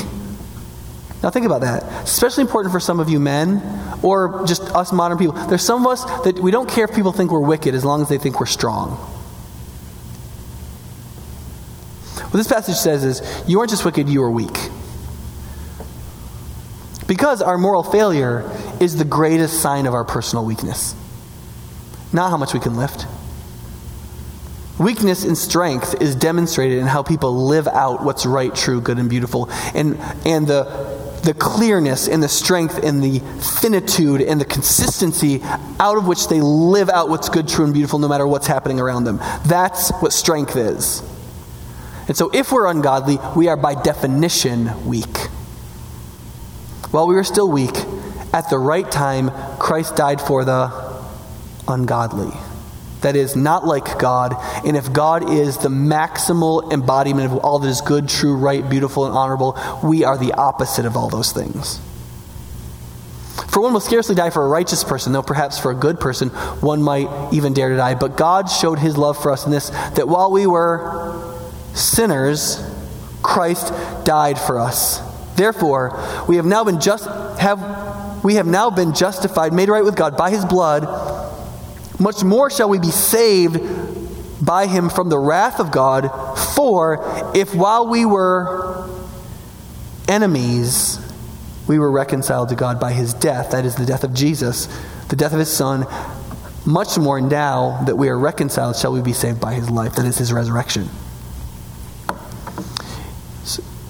[1.23, 1.83] now think about that.
[2.05, 3.63] Especially important for some of you men
[4.03, 5.35] or just us modern people.
[5.35, 8.03] There's some of us that we don't care if people think we're wicked as long
[8.03, 8.91] as they think we're strong.
[12.31, 14.57] What this passage says is you weren't just wicked, you were weak.
[17.07, 18.49] Because our moral failure
[18.81, 20.95] is the greatest sign of our personal weakness,
[22.13, 23.07] not how much we can lift.
[24.79, 29.09] Weakness and strength is demonstrated in how people live out what's right, true, good, and
[29.09, 29.49] beautiful.
[29.75, 33.21] And, and the the clearness and the strength and the
[33.61, 35.41] finitude and the consistency
[35.81, 38.81] out of which they live out what's good, true, and beautiful no matter what's happening
[38.81, 39.19] around them.
[39.47, 41.03] That's what strength is.
[42.09, 45.17] And so, if we're ungodly, we are by definition weak.
[46.91, 47.77] While we were still weak,
[48.33, 50.73] at the right time, Christ died for the
[51.67, 52.33] ungodly
[53.01, 54.35] that is not like God.
[54.65, 59.07] And if God is the maximal embodiment of all that is good, true, right, beautiful,
[59.07, 61.81] and honorable, we are the opposite of all those things.
[63.49, 66.29] For one will scarcely die for a righteous person, though perhaps for a good person
[66.61, 67.95] one might even dare to die.
[67.95, 71.39] But God showed his love for us in this that while we were
[71.75, 72.63] sinners,
[73.23, 73.73] Christ
[74.05, 75.01] died for us.
[75.37, 77.07] Therefore, we have now been just
[77.39, 80.85] have we have now been justified, made right with God by his blood
[81.99, 83.61] much more shall we be saved
[84.45, 86.09] by him from the wrath of God.
[86.55, 88.89] For if while we were
[90.09, 90.99] enemies,
[91.67, 94.67] we were reconciled to God by his death, that is, the death of Jesus,
[95.09, 95.87] the death of his Son,
[96.65, 100.05] much more now that we are reconciled shall we be saved by his life, that
[100.05, 100.89] is, his resurrection.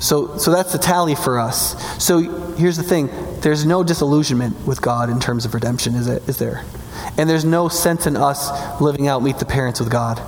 [0.00, 2.02] So, so that's the tally for us.
[2.02, 2.18] So
[2.54, 6.38] here's the thing there's no disillusionment with God in terms of redemption, is, it, is
[6.38, 6.64] there?
[7.16, 10.20] And there's no sense in us living out Meet the Parents with God.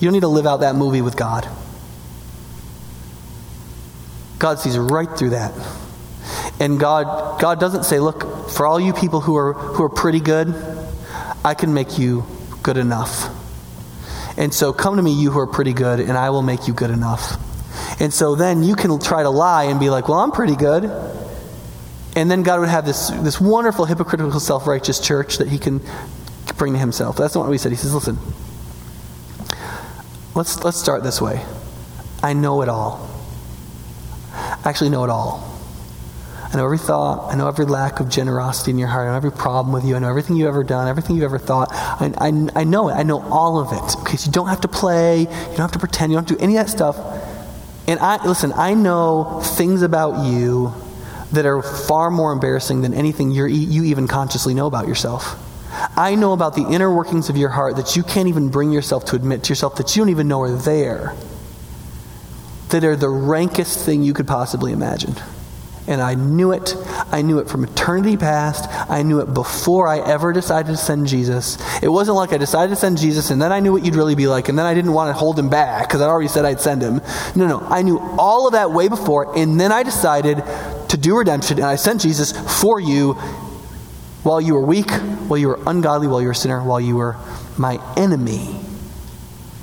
[0.00, 1.48] You don't need to live out that movie with God.
[4.38, 5.52] God sees right through that.
[6.60, 10.20] And God, God doesn't say, look, for all you people who are, who are pretty
[10.20, 10.54] good,
[11.44, 12.24] I can make you
[12.62, 13.34] good enough.
[14.36, 16.74] And so come to me, you who are pretty good, and I will make you
[16.74, 17.36] good enough.
[18.00, 20.84] And so then you can try to lie and be like, well, I'm pretty good.
[22.18, 25.80] And then God would have this, this wonderful, hypocritical, self righteous church that he can
[26.56, 27.16] bring to himself.
[27.16, 27.70] That's not what he said.
[27.70, 28.18] He says, listen,
[30.34, 31.44] let's, let's start this way.
[32.20, 33.08] I know it all.
[34.32, 35.44] I actually know it all.
[36.52, 37.32] I know every thought.
[37.32, 39.06] I know every lack of generosity in your heart.
[39.06, 39.94] I know every problem with you.
[39.94, 41.68] I know everything you've ever done, everything you've ever thought.
[41.70, 42.94] I, I, I know it.
[42.94, 44.18] I know all of it.
[44.18, 45.20] So you don't have to play.
[45.20, 46.10] You don't have to pretend.
[46.10, 46.96] You don't have to do any of that stuff.
[47.86, 50.74] And I, listen, I know things about you
[51.32, 55.44] that are far more embarrassing than anything you even consciously know about yourself.
[55.96, 59.04] I know about the inner workings of your heart that you can't even bring yourself
[59.06, 61.14] to admit to yourself that you don't even know are there,
[62.70, 65.14] that are the rankest thing you could possibly imagine.
[65.86, 66.76] And I knew it.
[67.10, 68.68] I knew it from eternity past.
[68.90, 71.56] I knew it before I ever decided to send Jesus.
[71.82, 74.14] It wasn't like I decided to send Jesus and then I knew what you'd really
[74.14, 76.44] be like and then I didn't want to hold him back because I already said
[76.44, 77.00] I'd send him.
[77.34, 77.60] No, no.
[77.60, 80.42] I knew all of that way before and then I decided
[80.88, 83.14] to do redemption and I sent Jesus for you
[84.22, 86.96] while you were weak, while you were ungodly, while you were a sinner, while you
[86.96, 87.16] were
[87.56, 88.60] my enemy.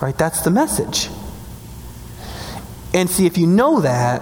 [0.01, 0.17] Right?
[0.17, 1.09] That's the message.
[2.93, 4.21] And see, if you know that,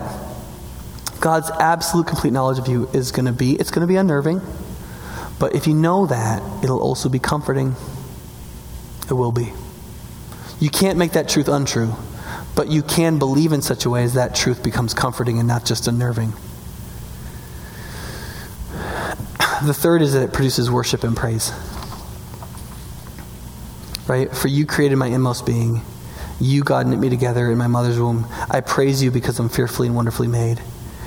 [1.20, 4.42] God's absolute complete knowledge of you is going to be, it's going to be unnerving.
[5.40, 7.76] But if you know that, it'll also be comforting.
[9.10, 9.54] It will be.
[10.60, 11.94] You can't make that truth untrue,
[12.56, 15.66] but you can believe in such a way as that truth becomes comforting and not
[15.66, 16.34] just unnerving.
[19.64, 21.52] The third is that it produces worship and praise.
[24.08, 24.36] right?
[24.36, 25.82] For you created my inmost being.
[26.42, 28.28] You, God, knit me together in my mother's womb.
[28.50, 30.62] I praise you because I'm fearfully and wonderfully made.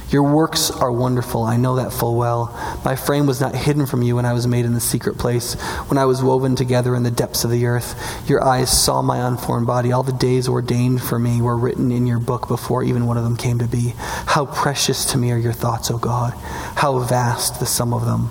[0.09, 1.43] Your works are wonderful.
[1.43, 2.55] I know that full well.
[2.85, 5.55] My frame was not hidden from you when I was made in the secret place,
[5.89, 8.29] when I was woven together in the depths of the earth.
[8.29, 9.91] Your eyes saw my unformed body.
[9.91, 13.25] All the days ordained for me were written in your book before even one of
[13.25, 13.95] them came to be.
[13.99, 16.35] How precious to me are your thoughts, O God.
[16.77, 18.31] How vast the sum of them.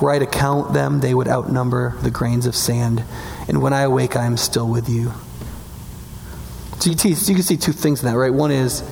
[0.00, 3.04] Were I to count them, they would outnumber the grains of sand.
[3.48, 5.12] And when I awake, I am still with you.
[6.80, 8.32] So you, can see two things in that, right?
[8.32, 8.82] One is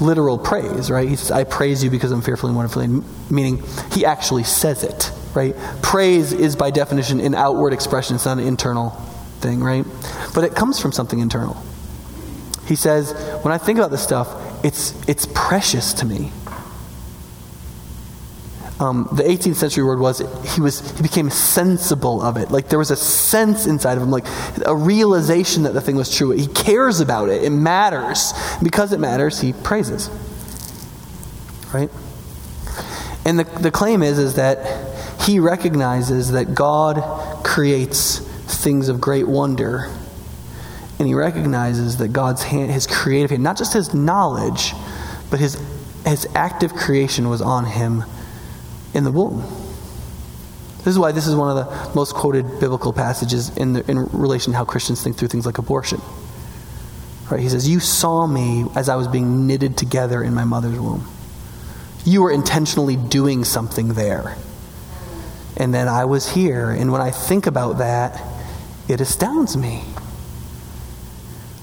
[0.00, 1.08] literal praise, right?
[1.08, 2.88] He says, I praise you because I'm fearfully and wonderfully,
[3.30, 5.54] meaning he actually says it, right?
[5.82, 8.90] Praise is by definition an outward expression, it's not an internal
[9.40, 9.84] thing, right?
[10.34, 11.62] But it comes from something internal.
[12.66, 16.32] He says, when I think about this stuff, it's, it's precious to me.
[18.80, 20.18] Um, the 18th century word was
[20.52, 22.50] he was he became sensible of it.
[22.50, 24.26] Like there was a sense inside of him like
[24.66, 26.30] a realization that the thing was true.
[26.30, 27.44] He cares about it.
[27.44, 28.32] It matters.
[28.62, 30.10] Because it matters he praises.
[31.72, 31.88] Right?
[33.24, 39.28] And the, the claim is is that he recognizes that god creates things of great
[39.28, 39.88] wonder.
[40.98, 44.72] And he recognizes that god's hand his creative hand not just his knowledge
[45.30, 45.62] but his
[46.04, 48.02] his active creation was on him
[48.94, 49.42] in the womb.
[50.78, 54.04] This is why this is one of the most quoted biblical passages in, the, in
[54.06, 56.00] relation to how Christians think through things like abortion.
[57.30, 57.40] Right?
[57.40, 61.08] He says, You saw me as I was being knitted together in my mother's womb.
[62.04, 64.36] You were intentionally doing something there.
[65.56, 66.70] And then I was here.
[66.70, 68.22] And when I think about that,
[68.86, 69.82] it astounds me.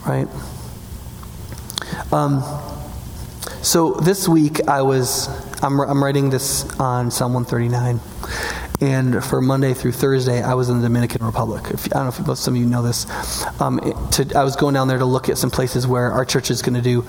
[0.04, 0.28] Right?
[2.12, 2.44] Um,
[3.62, 5.30] so this week I was
[5.64, 8.00] I'm, I'm writing this on Psalm 139.
[8.82, 11.66] And for Monday through Thursday, I was in the Dominican Republic.
[11.70, 13.06] If, I don't know if some of you know this.
[13.62, 13.80] Um,
[14.14, 16.64] to, I was going down there to look at some places where our church is
[16.64, 17.06] going to do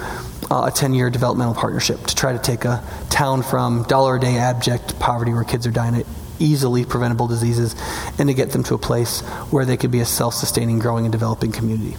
[0.51, 4.21] uh, a 10 year developmental partnership to try to take a town from dollar a
[4.21, 6.07] day abject poverty where kids are dying of
[6.39, 7.75] easily preventable diseases
[8.19, 11.07] and to get them to a place where they could be a self sustaining, growing,
[11.07, 11.97] and developing community.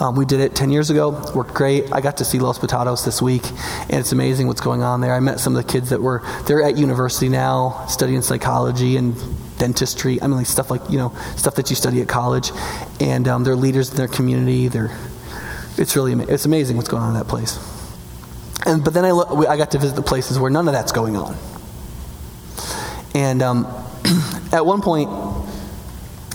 [0.00, 1.92] Um, we did it 10 years ago, worked great.
[1.92, 3.46] I got to see Los Potatos this week,
[3.90, 5.12] and it's amazing what's going on there.
[5.12, 9.14] I met some of the kids that were, they're at university now, studying psychology and
[9.58, 10.20] dentistry.
[10.22, 12.50] I mean, like stuff like, you know, stuff that you study at college.
[12.98, 14.68] And um, they're leaders in their community.
[14.68, 14.96] They're,
[15.76, 17.58] it's really, it's amazing what's going on in that place.
[18.64, 20.92] And, but then I, look, I got to visit the places where none of that's
[20.92, 21.36] going on.
[23.14, 23.66] And um,
[24.52, 25.10] at one point,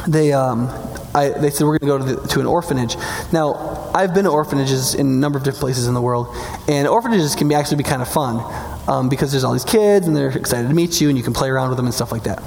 [0.07, 0.67] they, um,
[1.15, 2.97] I, they said, we're going to go to, the, to an orphanage.
[3.31, 6.27] Now, I've been to orphanages in a number of different places in the world,
[6.67, 8.43] and orphanages can be actually be kind of fun
[8.87, 11.33] um, because there's all these kids, and they're excited to meet you, and you can
[11.33, 12.43] play around with them and stuff like that.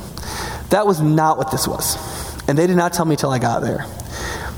[0.69, 1.97] That was not what this was.
[2.47, 3.87] And they did not tell me till I got there.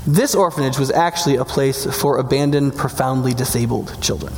[0.05, 4.33] This orphanage was actually a place for abandoned, profoundly disabled children.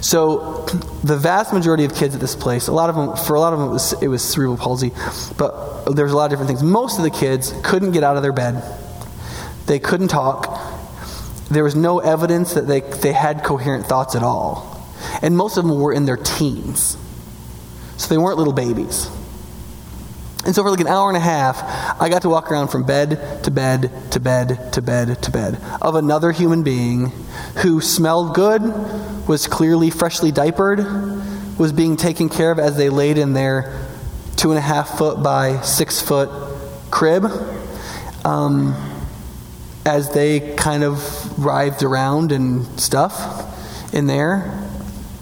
[0.00, 0.64] So,
[1.02, 3.52] the vast majority of kids at this place, a lot of them, for a lot
[3.52, 4.92] of them, it was, it was cerebral palsy,
[5.36, 6.62] but there's a lot of different things.
[6.62, 8.62] Most of the kids couldn't get out of their bed,
[9.66, 10.64] they couldn't talk.
[11.50, 14.86] There was no evidence that they, they had coherent thoughts at all.
[15.22, 16.96] And most of them were in their teens.
[17.96, 19.10] So they weren't little babies.
[20.44, 21.62] And so for like an hour and a half,
[22.00, 25.60] I got to walk around from bed to bed to bed to bed to bed
[25.82, 27.12] of another human being
[27.58, 28.62] who smelled good,
[29.28, 30.78] was clearly freshly diapered,
[31.58, 33.88] was being taken care of as they laid in their
[34.36, 36.30] two and a half foot by six foot
[36.90, 37.24] crib.
[38.24, 38.74] Um,
[39.88, 44.67] as they kind of writhed around and stuff in there.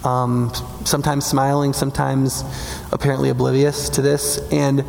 [0.05, 0.53] Um,
[0.85, 2.45] sometimes smiling, sometimes
[2.93, 4.39] apparently oblivious to this.
[4.53, 4.81] And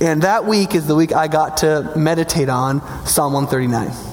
[0.00, 4.12] and that week is the week I got to meditate on Psalm 139.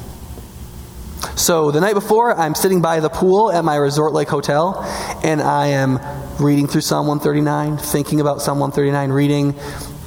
[1.35, 4.81] So the night before, I'm sitting by the pool at my Resort Lake Hotel,
[5.23, 5.99] and I am
[6.39, 9.55] reading through Psalm 139, thinking about Psalm 139, reading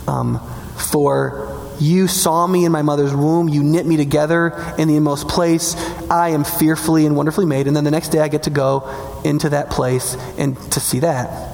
[0.07, 0.38] um,
[0.77, 3.49] for you saw me in my mother's womb.
[3.49, 5.75] You knit me together in the inmost place.
[6.11, 7.67] I am fearfully and wonderfully made.
[7.67, 11.01] And then the next day I get to go into that place and to see
[11.01, 11.51] that.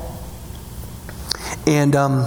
[1.66, 2.25] And, um,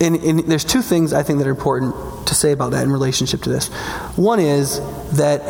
[0.00, 2.92] and, and there's two things I think that are important to say about that in
[2.92, 3.68] relationship to this.
[4.16, 4.80] One is
[5.16, 5.40] that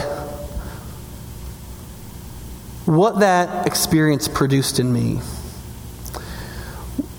[2.84, 5.20] what that experience produced in me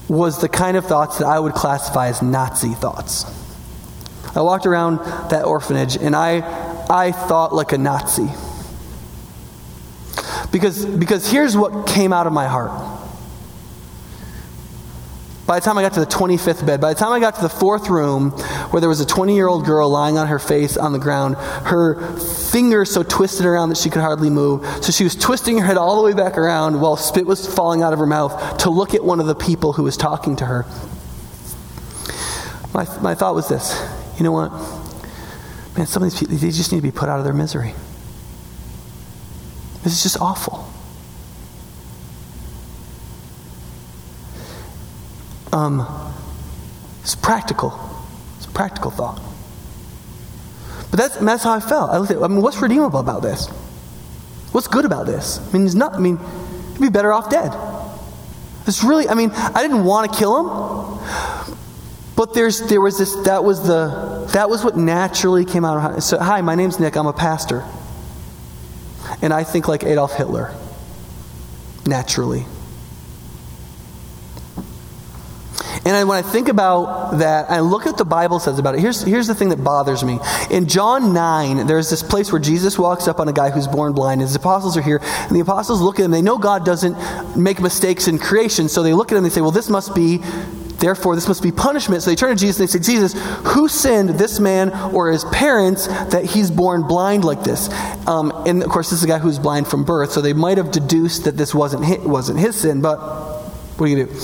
[0.10, 3.26] was the kind of thoughts that I would classify as Nazi thoughts.
[4.36, 5.00] I walked around
[5.30, 8.30] that orphanage and I, I thought like a Nazi.
[10.52, 12.97] Because, because here's what came out of my heart
[15.48, 17.42] By the time I got to the 25th bed, by the time I got to
[17.42, 18.32] the fourth room
[18.72, 21.36] where there was a 20 year old girl lying on her face on the ground,
[21.38, 24.66] her fingers so twisted around that she could hardly move.
[24.84, 27.82] So she was twisting her head all the way back around while spit was falling
[27.82, 30.46] out of her mouth to look at one of the people who was talking to
[30.46, 30.66] her.
[32.74, 33.82] My, my thought was this
[34.18, 34.52] you know what?
[35.78, 37.74] Man, some of these people, they just need to be put out of their misery.
[39.84, 40.74] This is just awful.
[45.58, 46.14] Um,
[47.02, 47.74] it's practical.
[48.38, 49.20] It's a practical thought.
[50.92, 51.90] But that's, that's how I felt.
[51.90, 53.48] I looked at, I mean, what's redeemable about this?
[54.52, 55.40] What's good about this?
[55.40, 56.20] I mean, it's not, I mean,
[56.74, 57.52] you'd be better off dead.
[58.68, 61.56] It's really, I mean, I didn't want to kill him,
[62.16, 66.04] but there's, there was this, that was the, that was what naturally came out of,
[66.04, 67.66] so, hi, my name's Nick, I'm a pastor.
[69.22, 70.54] And I think like Adolf Hitler,
[71.86, 72.46] naturally.
[75.88, 78.82] And when I think about that, I look at what the Bible says about it.
[78.82, 80.20] Here's, here's the thing that bothers me.
[80.52, 83.94] In John 9, there's this place where Jesus walks up on a guy who's born
[83.94, 84.20] blind.
[84.20, 86.12] His apostles are here, and the apostles look at him.
[86.12, 89.34] They know God doesn't make mistakes in creation, so they look at him and they
[89.34, 90.22] say, Well, this must be
[90.78, 92.04] Therefore, this must be punishment.
[92.04, 93.14] So they turn to Jesus and they say, Jesus,
[93.48, 97.68] who sinned, this man or his parents, that he's born blind like this?
[98.06, 100.58] Um, and of course, this is a guy who's blind from birth, so they might
[100.58, 104.20] have deduced that this wasn't his, wasn't his sin, but what do you do?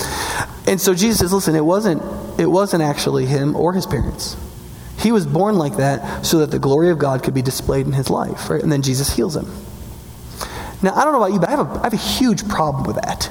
[0.66, 2.02] And so Jesus says, listen, it wasn't,
[2.40, 4.36] it wasn't actually him or his parents.
[4.98, 7.92] He was born like that so that the glory of God could be displayed in
[7.92, 8.62] his life, right?
[8.62, 9.50] And then Jesus heals him.
[10.82, 12.84] Now, I don't know about you, but I have a, I have a huge problem
[12.84, 13.30] with that.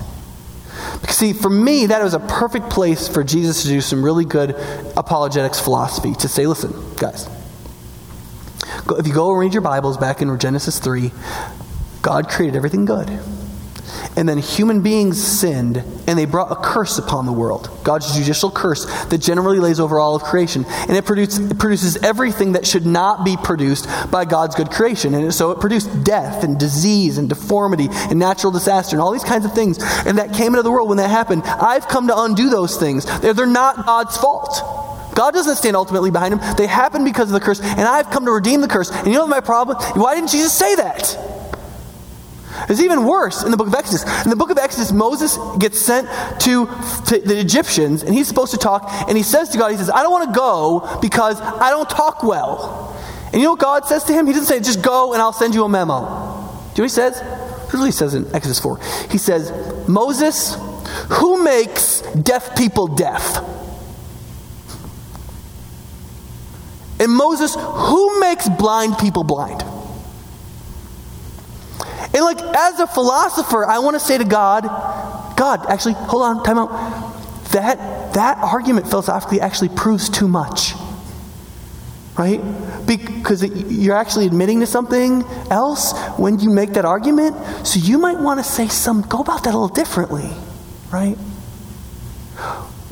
[1.01, 4.25] Because, see, for me, that was a perfect place for Jesus to do some really
[4.25, 4.55] good
[4.95, 7.27] apologetics philosophy to say, listen, guys,
[8.97, 11.11] if you go and read your Bibles back in Genesis 3,
[12.01, 13.19] God created everything good.
[14.16, 17.70] And then human beings sinned, and they brought a curse upon the world.
[17.84, 20.66] God's judicial curse that generally lays over all of creation.
[20.68, 25.16] And it, produce, it produces everything that should not be produced by God's good creation.
[25.16, 29.24] And so it produced death and disease and deformity and natural disaster and all these
[29.24, 29.80] kinds of things.
[30.05, 31.43] And that came into the world when that happened.
[31.43, 33.05] I've come to undo those things.
[33.22, 34.84] They're, they're not God's fault.
[35.16, 36.55] God doesn't stand ultimately behind them.
[36.55, 38.91] They happen because of the curse, and I've come to redeem the curse.
[38.91, 39.78] And you know my problem?
[39.95, 41.18] Why didn't Jesus say that?
[42.70, 44.03] It's even worse in the book of Exodus.
[44.24, 46.07] In the book of Exodus, Moses gets sent
[46.41, 46.66] to,
[47.07, 49.89] to, the Egyptians, and he's supposed to talk, and he says to God, he says,
[49.89, 52.95] I don't want to go because I don't talk well.
[53.26, 54.28] And you know what God says to him?
[54.28, 56.01] He doesn't say, just go and I'll send you a memo.
[56.74, 57.20] Do you know he says?
[57.20, 58.80] Here's what he says in Exodus 4.
[59.09, 59.51] He says,
[59.88, 60.55] Moses,
[61.09, 63.39] who makes deaf people deaf?
[66.99, 69.64] And Moses, who makes blind people blind?
[72.14, 74.64] And like as a philosopher, I want to say to God,
[75.36, 76.70] God, actually, hold on, time out.
[77.51, 80.74] That that argument philosophically actually proves too much.
[82.18, 82.41] Right?
[82.86, 87.36] Because you're actually admitting to something else when you make that argument.
[87.66, 90.30] So you might want to say some go about that a little differently.
[90.91, 91.16] Right?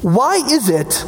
[0.02, 1.06] Why is it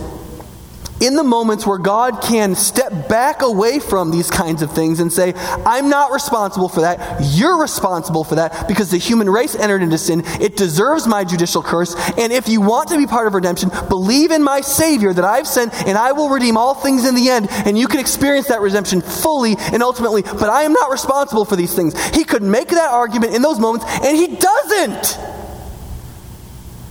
[1.04, 5.12] in the moments where God can step back away from these kinds of things and
[5.12, 5.34] say,
[5.66, 7.20] I'm not responsible for that.
[7.36, 10.24] You're responsible for that because the human race entered into sin.
[10.40, 11.94] It deserves my judicial curse.
[12.18, 15.48] And if you want to be part of redemption, believe in my Savior that I've
[15.48, 17.48] sent and I will redeem all things in the end.
[17.52, 20.22] And you can experience that redemption fully and ultimately.
[20.22, 22.00] But I am not responsible for these things.
[22.16, 25.20] He could make that argument in those moments and he doesn't.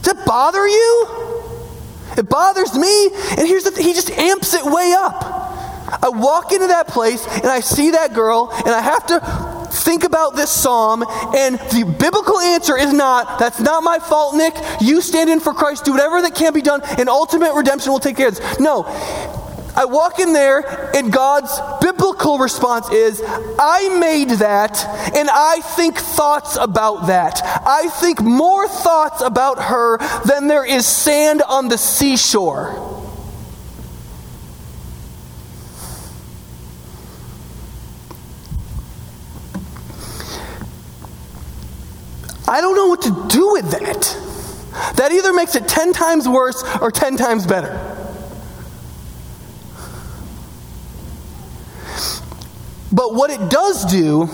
[0.02, 1.31] Does it bother you?
[2.16, 3.06] It bothers me.
[3.38, 5.22] And here's the thing he just amps it way up.
[6.02, 10.04] I walk into that place and I see that girl and I have to think
[10.04, 15.00] about this psalm and the biblical answer is not that's not my fault nick you
[15.00, 18.18] stand in for christ do whatever that can be done and ultimate redemption will take
[18.18, 18.84] care of this no
[19.74, 21.58] I walk in there, and God's
[22.22, 27.40] biblical response is, I made that, and I think thoughts about that.
[27.66, 32.90] I think more thoughts about her than there is sand on the seashore.
[42.46, 44.96] I don't know what to do with that.
[44.96, 47.91] That either makes it 10 times worse or 10 times better.
[52.92, 54.24] But what it does do,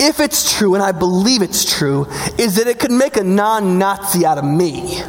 [0.00, 2.06] if it's true, and I believe it's true,
[2.38, 5.02] is that it could make a non Nazi out of me.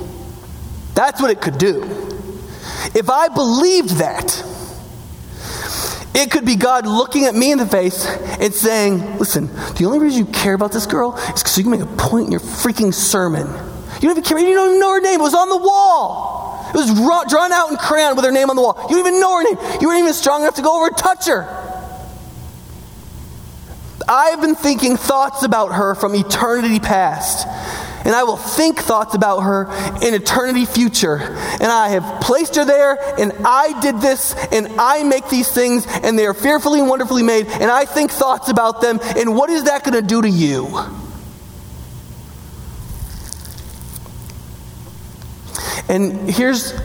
[0.96, 1.84] That's what it could do.
[2.94, 4.44] If I believed that,
[6.14, 10.00] it could be God looking at me in the face and saying, Listen, the only
[10.00, 12.42] reason you care about this girl is because you can make a point in your
[12.42, 13.48] freaking sermon.
[13.48, 14.40] You don't even care.
[14.40, 15.20] You don't even know her name.
[15.20, 16.39] It was on the wall.
[16.70, 16.94] It was
[17.30, 18.78] drawn out in crayon with her name on the wall.
[18.90, 19.82] You don't even know her name.
[19.82, 21.48] You weren't even strong enough to go over and touch her.
[24.08, 27.48] I've been thinking thoughts about her from eternity past.
[28.06, 29.66] And I will think thoughts about her
[30.02, 31.18] in eternity future.
[31.18, 35.86] And I have placed her there, and I did this, and I make these things,
[35.86, 39.00] and they are fearfully and wonderfully made, and I think thoughts about them.
[39.18, 40.66] And what is that going to do to you?
[45.90, 46.80] And here's,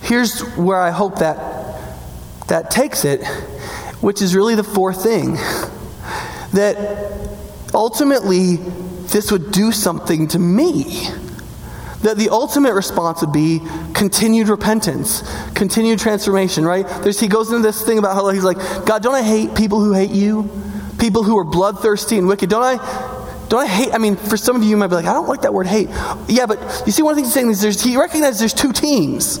[0.00, 1.36] here's where I hope that,
[2.48, 3.22] that takes it,
[4.00, 5.34] which is really the fourth thing.
[6.54, 7.28] That
[7.74, 11.06] ultimately, this would do something to me.
[12.00, 13.60] That the ultimate response would be
[13.92, 15.22] continued repentance,
[15.54, 16.88] continued transformation, right?
[17.02, 18.56] There's, he goes into this thing about how he's like,
[18.86, 20.48] God, don't I hate people who hate you?
[20.98, 22.48] People who are bloodthirsty and wicked?
[22.48, 23.19] Don't I
[23.50, 23.92] don't I hate?
[23.92, 25.66] I mean, for some of you, you might be like, I don't like that word
[25.66, 25.88] hate.
[26.28, 28.54] Yeah, but you see, one of the things he's saying is there's, he recognizes there's
[28.54, 29.40] two teams.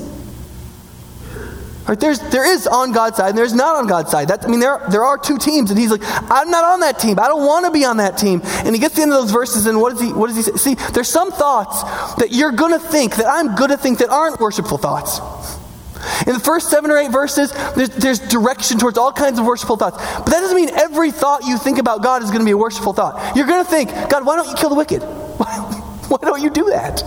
[1.86, 1.98] Right?
[1.98, 4.26] There's, there is on God's side and there's not on God's side.
[4.26, 5.70] That, I mean, there, there are two teams.
[5.70, 7.20] And he's like, I'm not on that team.
[7.20, 8.40] I don't want to be on that team.
[8.44, 10.56] And he gets into those verses and what does he, what does he say?
[10.56, 11.84] See, there's some thoughts
[12.16, 15.20] that you're going to think, that I'm going to think that aren't worshipful thoughts.
[16.26, 19.76] In the first seven or eight verses, there's, there's, direction towards all kinds of worshipful
[19.76, 19.96] thoughts.
[19.96, 22.56] But that doesn't mean every thought you think about God is going to be a
[22.56, 23.36] worshipful thought.
[23.36, 25.02] You're going to think, God, why don't you kill the wicked?
[25.40, 25.56] Why,
[26.08, 27.00] why don't you do that?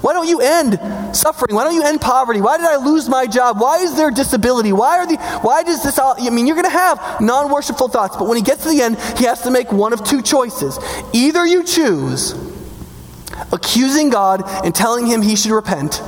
[0.00, 0.78] Why don't you end
[1.14, 1.54] suffering?
[1.54, 2.40] Why don't you end poverty?
[2.40, 3.60] Why did I lose my job?
[3.60, 4.72] Why is there disability?
[4.72, 8.26] Why are the why does this all I mean you're gonna have non-worshipful thoughts, but
[8.26, 10.78] when he gets to the end, he has to make one of two choices.
[11.12, 12.34] Either you choose
[13.52, 16.00] accusing God and telling him he should repent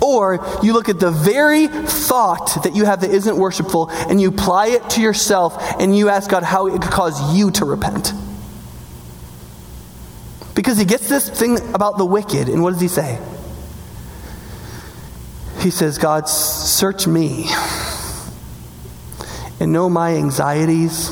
[0.00, 4.28] or you look at the very thought that you have that isn't worshipful and you
[4.28, 8.12] apply it to yourself and you ask God how it could cause you to repent.
[10.54, 13.18] Because he gets this thing about the wicked, and what does he say?
[15.58, 17.46] He says, God, search me
[19.58, 21.10] and know my anxieties.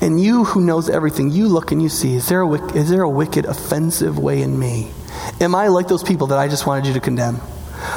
[0.00, 3.02] And you who knows everything, you look and you see, is there a, is there
[3.02, 4.90] a wicked, offensive way in me?
[5.40, 7.40] Am I like those people that I just wanted you to condemn?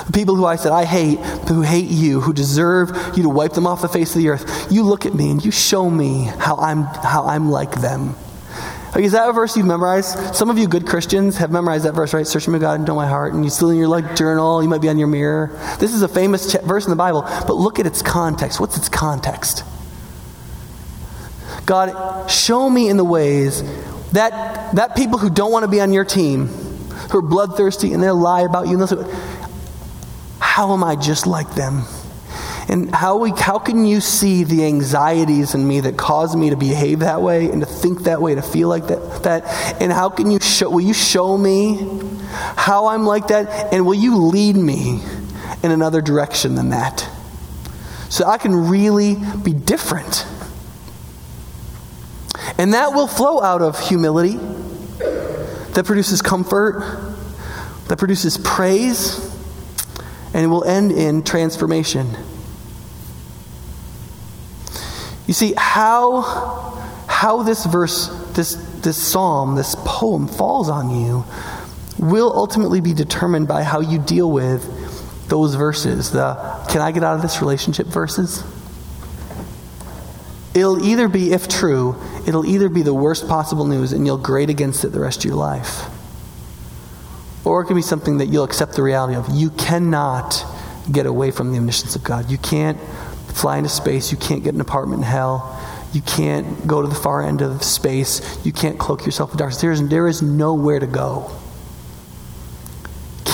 [0.07, 3.53] The people who I said I hate, who hate you, who deserve you to wipe
[3.53, 4.67] them off the face of the earth.
[4.71, 8.15] You look at me and you show me how I'm, how I'm like them.
[8.93, 10.35] Like, is that a verse you've memorized?
[10.35, 12.25] Some of you good Christians have memorized that verse, right?
[12.25, 13.33] Search me, God, and know my heart.
[13.33, 14.63] And you still in your like journal.
[14.63, 15.51] You might be on your mirror.
[15.79, 18.59] This is a famous ch- verse in the Bible, but look at its context.
[18.59, 19.63] What's its context?
[21.67, 23.61] God, show me in the ways
[24.11, 26.49] that that people who don't want to be on your team
[27.09, 28.81] who are bloodthirsty and they'll lie about you.
[28.81, 29.07] And
[30.39, 31.83] how am I just like them?
[32.67, 36.55] And how, we, how can you see the anxieties in me that cause me to
[36.55, 39.23] behave that way and to think that way, to feel like that?
[39.23, 41.99] that and how can you show, will you show me
[42.55, 43.73] how I'm like that?
[43.73, 45.01] And will you lead me
[45.63, 47.09] in another direction than that?
[48.09, 50.27] So I can really be different.
[52.59, 54.37] And that will flow out of humility
[55.79, 56.81] that produces comfort,
[57.87, 59.33] that produces praise,
[60.33, 62.17] and it will end in transformation.
[65.25, 66.19] You see, how,
[67.07, 71.23] how this verse, this, this psalm, this poem falls on you
[71.97, 76.11] will ultimately be determined by how you deal with those verses.
[76.11, 76.35] The
[76.67, 78.43] can I get out of this relationship verses?
[80.53, 81.95] It'll either be, if true,
[82.29, 85.25] it'll either be the worst possible news and you'll grade against it the rest of
[85.25, 85.85] your life.
[87.43, 89.27] Or it can be something that you'll accept the reality of.
[89.31, 90.45] You cannot
[90.91, 92.29] get away from the omniscience of God.
[92.29, 92.79] You can't
[93.33, 94.11] fly into space.
[94.11, 95.59] You can't get an apartment in hell.
[95.91, 98.45] You can't go to the far end of space.
[98.45, 99.59] You can't cloak yourself in darkness.
[99.59, 101.31] There is, there is nowhere to go.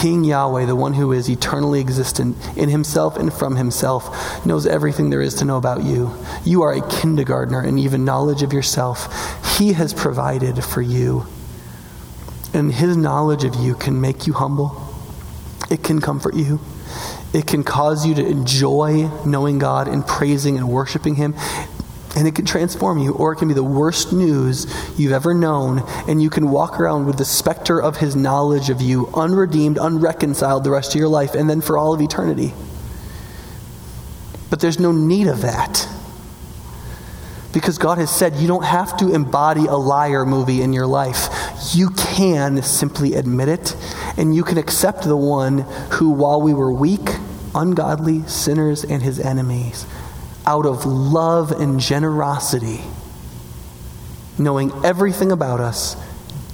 [0.01, 5.09] King Yahweh, the one who is eternally existent in himself and from himself, knows everything
[5.09, 6.13] there is to know about you.
[6.43, 9.57] You are a kindergartner in even knowledge of yourself.
[9.57, 11.25] He has provided for you.
[12.53, 14.81] And his knowledge of you can make you humble,
[15.69, 16.59] it can comfort you.
[17.33, 21.35] It can cause you to enjoy knowing God and praising and worshiping Him.
[22.16, 25.84] And it can transform you, or it can be the worst news you've ever known,
[26.07, 30.63] and you can walk around with the specter of His knowledge of you, unredeemed, unreconciled
[30.63, 32.53] the rest of your life, and then for all of eternity.
[34.49, 35.89] But there's no need of that.
[37.51, 41.30] Because God has said you don't have to embody a liar movie in your life.
[41.74, 43.76] You can simply admit it,
[44.18, 45.59] and you can accept the one
[45.91, 47.09] who, while we were weak,
[47.53, 49.86] ungodly, sinners, and his enemies,
[50.45, 52.81] out of love and generosity,
[54.37, 55.95] knowing everything about us,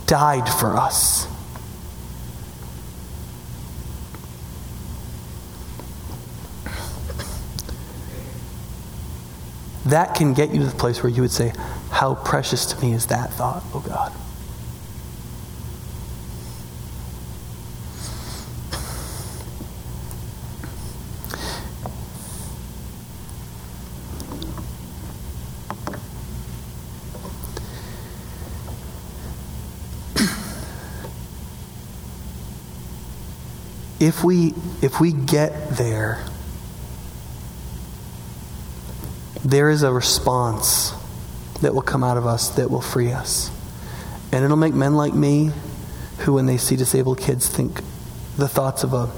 [0.05, 1.27] died for us.
[9.85, 11.53] That can get you to the place where you would say,
[11.89, 14.13] How precious to me is that thought, oh God.
[34.01, 36.25] If we if we get there
[39.45, 40.93] there is a response
[41.61, 43.49] that will come out of us that will free us.
[44.31, 45.51] And it'll make men like me
[46.19, 47.81] who when they see disabled kids think
[48.37, 49.09] the thoughts of a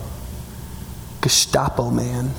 [1.22, 2.32] gestapo man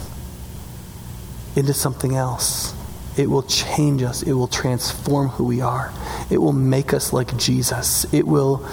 [1.56, 2.74] into something else.
[3.16, 4.22] It will change us.
[4.22, 5.92] It will transform who we are.
[6.30, 8.12] It will make us like jesus.
[8.12, 8.66] It will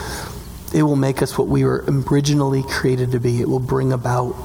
[0.74, 3.42] it will make us what we were originally created to be.
[3.42, 4.36] It will bring about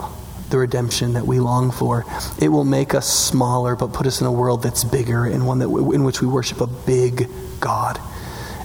[0.50, 2.04] the redemption that we long for.
[2.40, 5.58] It will make us smaller, but put us in a world that's bigger and one
[5.60, 7.28] that in which we worship a big
[7.60, 8.00] God.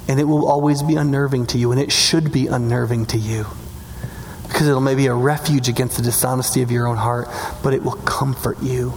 [0.08, 3.46] And it will always be unnerving to you, and it should be unnerving to you.
[4.48, 7.30] Because it'll maybe a refuge against the dishonesty of your own heart,
[7.64, 8.94] but it will comfort you.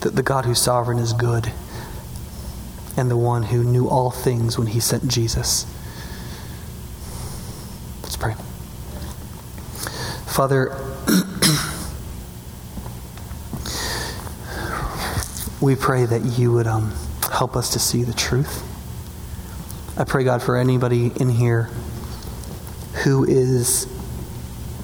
[0.00, 1.52] That the God who's sovereign is good
[3.00, 5.64] and the one who knew all things when he sent Jesus.
[8.02, 8.34] Let's pray.
[10.26, 10.76] Father,
[15.62, 16.92] we pray that you would um,
[17.32, 18.62] help us to see the truth.
[19.98, 21.70] I pray, God, for anybody in here
[23.04, 23.88] who is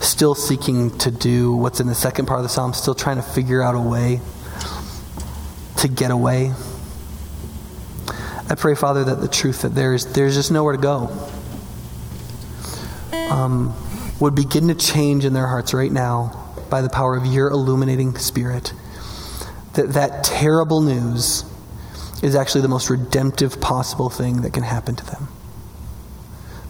[0.01, 3.21] still seeking to do what's in the second part of the psalm, still trying to
[3.21, 4.21] figure out a way
[5.77, 6.53] to get away
[8.49, 11.09] I pray, Father, that the truth that there's, there's just nowhere to go
[13.29, 13.75] um,
[14.21, 18.17] would begin to change in their hearts right now by the power of your illuminating
[18.17, 18.73] spirit.
[19.73, 21.43] That that terrible news
[22.23, 25.27] is actually the most redemptive possible thing that can happen to them.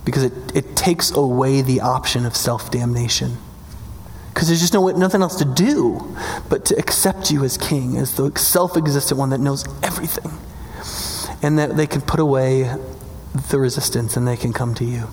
[0.03, 3.37] Because it, it takes away the option of self damnation.
[4.33, 6.15] Because there's just no, nothing else to do
[6.49, 10.31] but to accept you as king, as the self existent one that knows everything
[11.41, 12.73] and that they can put away
[13.49, 15.07] the resistance and they can come to you.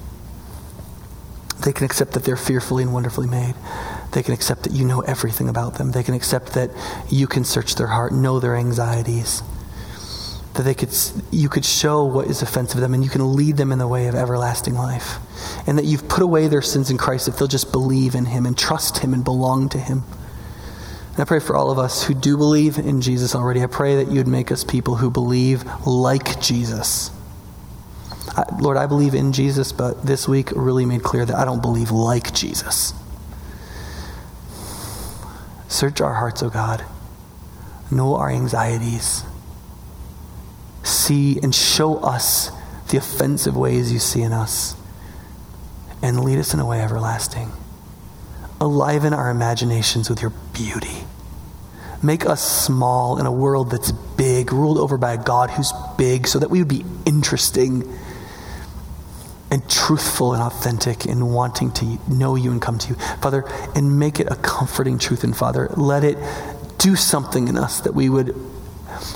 [1.64, 3.54] They can accept that they're fearfully and wonderfully made.
[4.12, 5.92] They can accept that you know everything about them.
[5.92, 6.70] They can accept that
[7.10, 9.42] you can search their heart, know their anxieties.
[10.54, 10.94] That they could,
[11.32, 13.88] you could show what is offensive to them and you can lead them in the
[13.88, 15.18] way of everlasting life.
[15.66, 18.46] And that you've put away their sins in Christ if they'll just believe in Him
[18.46, 20.04] and trust Him and belong to Him.
[21.14, 23.62] And I pray for all of us who do believe in Jesus already.
[23.62, 27.12] I pray that you'd make us people who believe like Jesus.
[28.36, 31.62] I, Lord, I believe in Jesus, but this week really made clear that I don't
[31.62, 32.94] believe like Jesus.
[35.68, 36.84] Search our hearts, O oh God.
[37.92, 39.22] Know our anxieties.
[40.82, 42.50] See and show us
[42.88, 44.74] the offensive ways you see in us.
[46.02, 47.52] And lead us in a way everlasting.
[48.64, 51.04] Aliven our imaginations with your beauty.
[52.02, 56.26] Make us small in a world that's big, ruled over by a God who's big,
[56.26, 57.86] so that we would be interesting
[59.50, 62.94] and truthful and authentic in wanting to know you and come to you.
[63.20, 63.44] Father,
[63.74, 65.24] and make it a comforting truth.
[65.24, 66.16] And Father, let it
[66.78, 68.34] do something in us that we would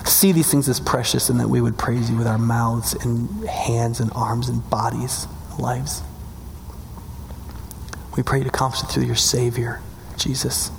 [0.04, 3.48] see these things as precious and that we would praise you with our mouths and
[3.48, 5.26] hands and arms and bodies,
[5.58, 6.02] lives.
[8.18, 9.80] We pray you to comfort through your Savior,
[10.16, 10.72] Jesus.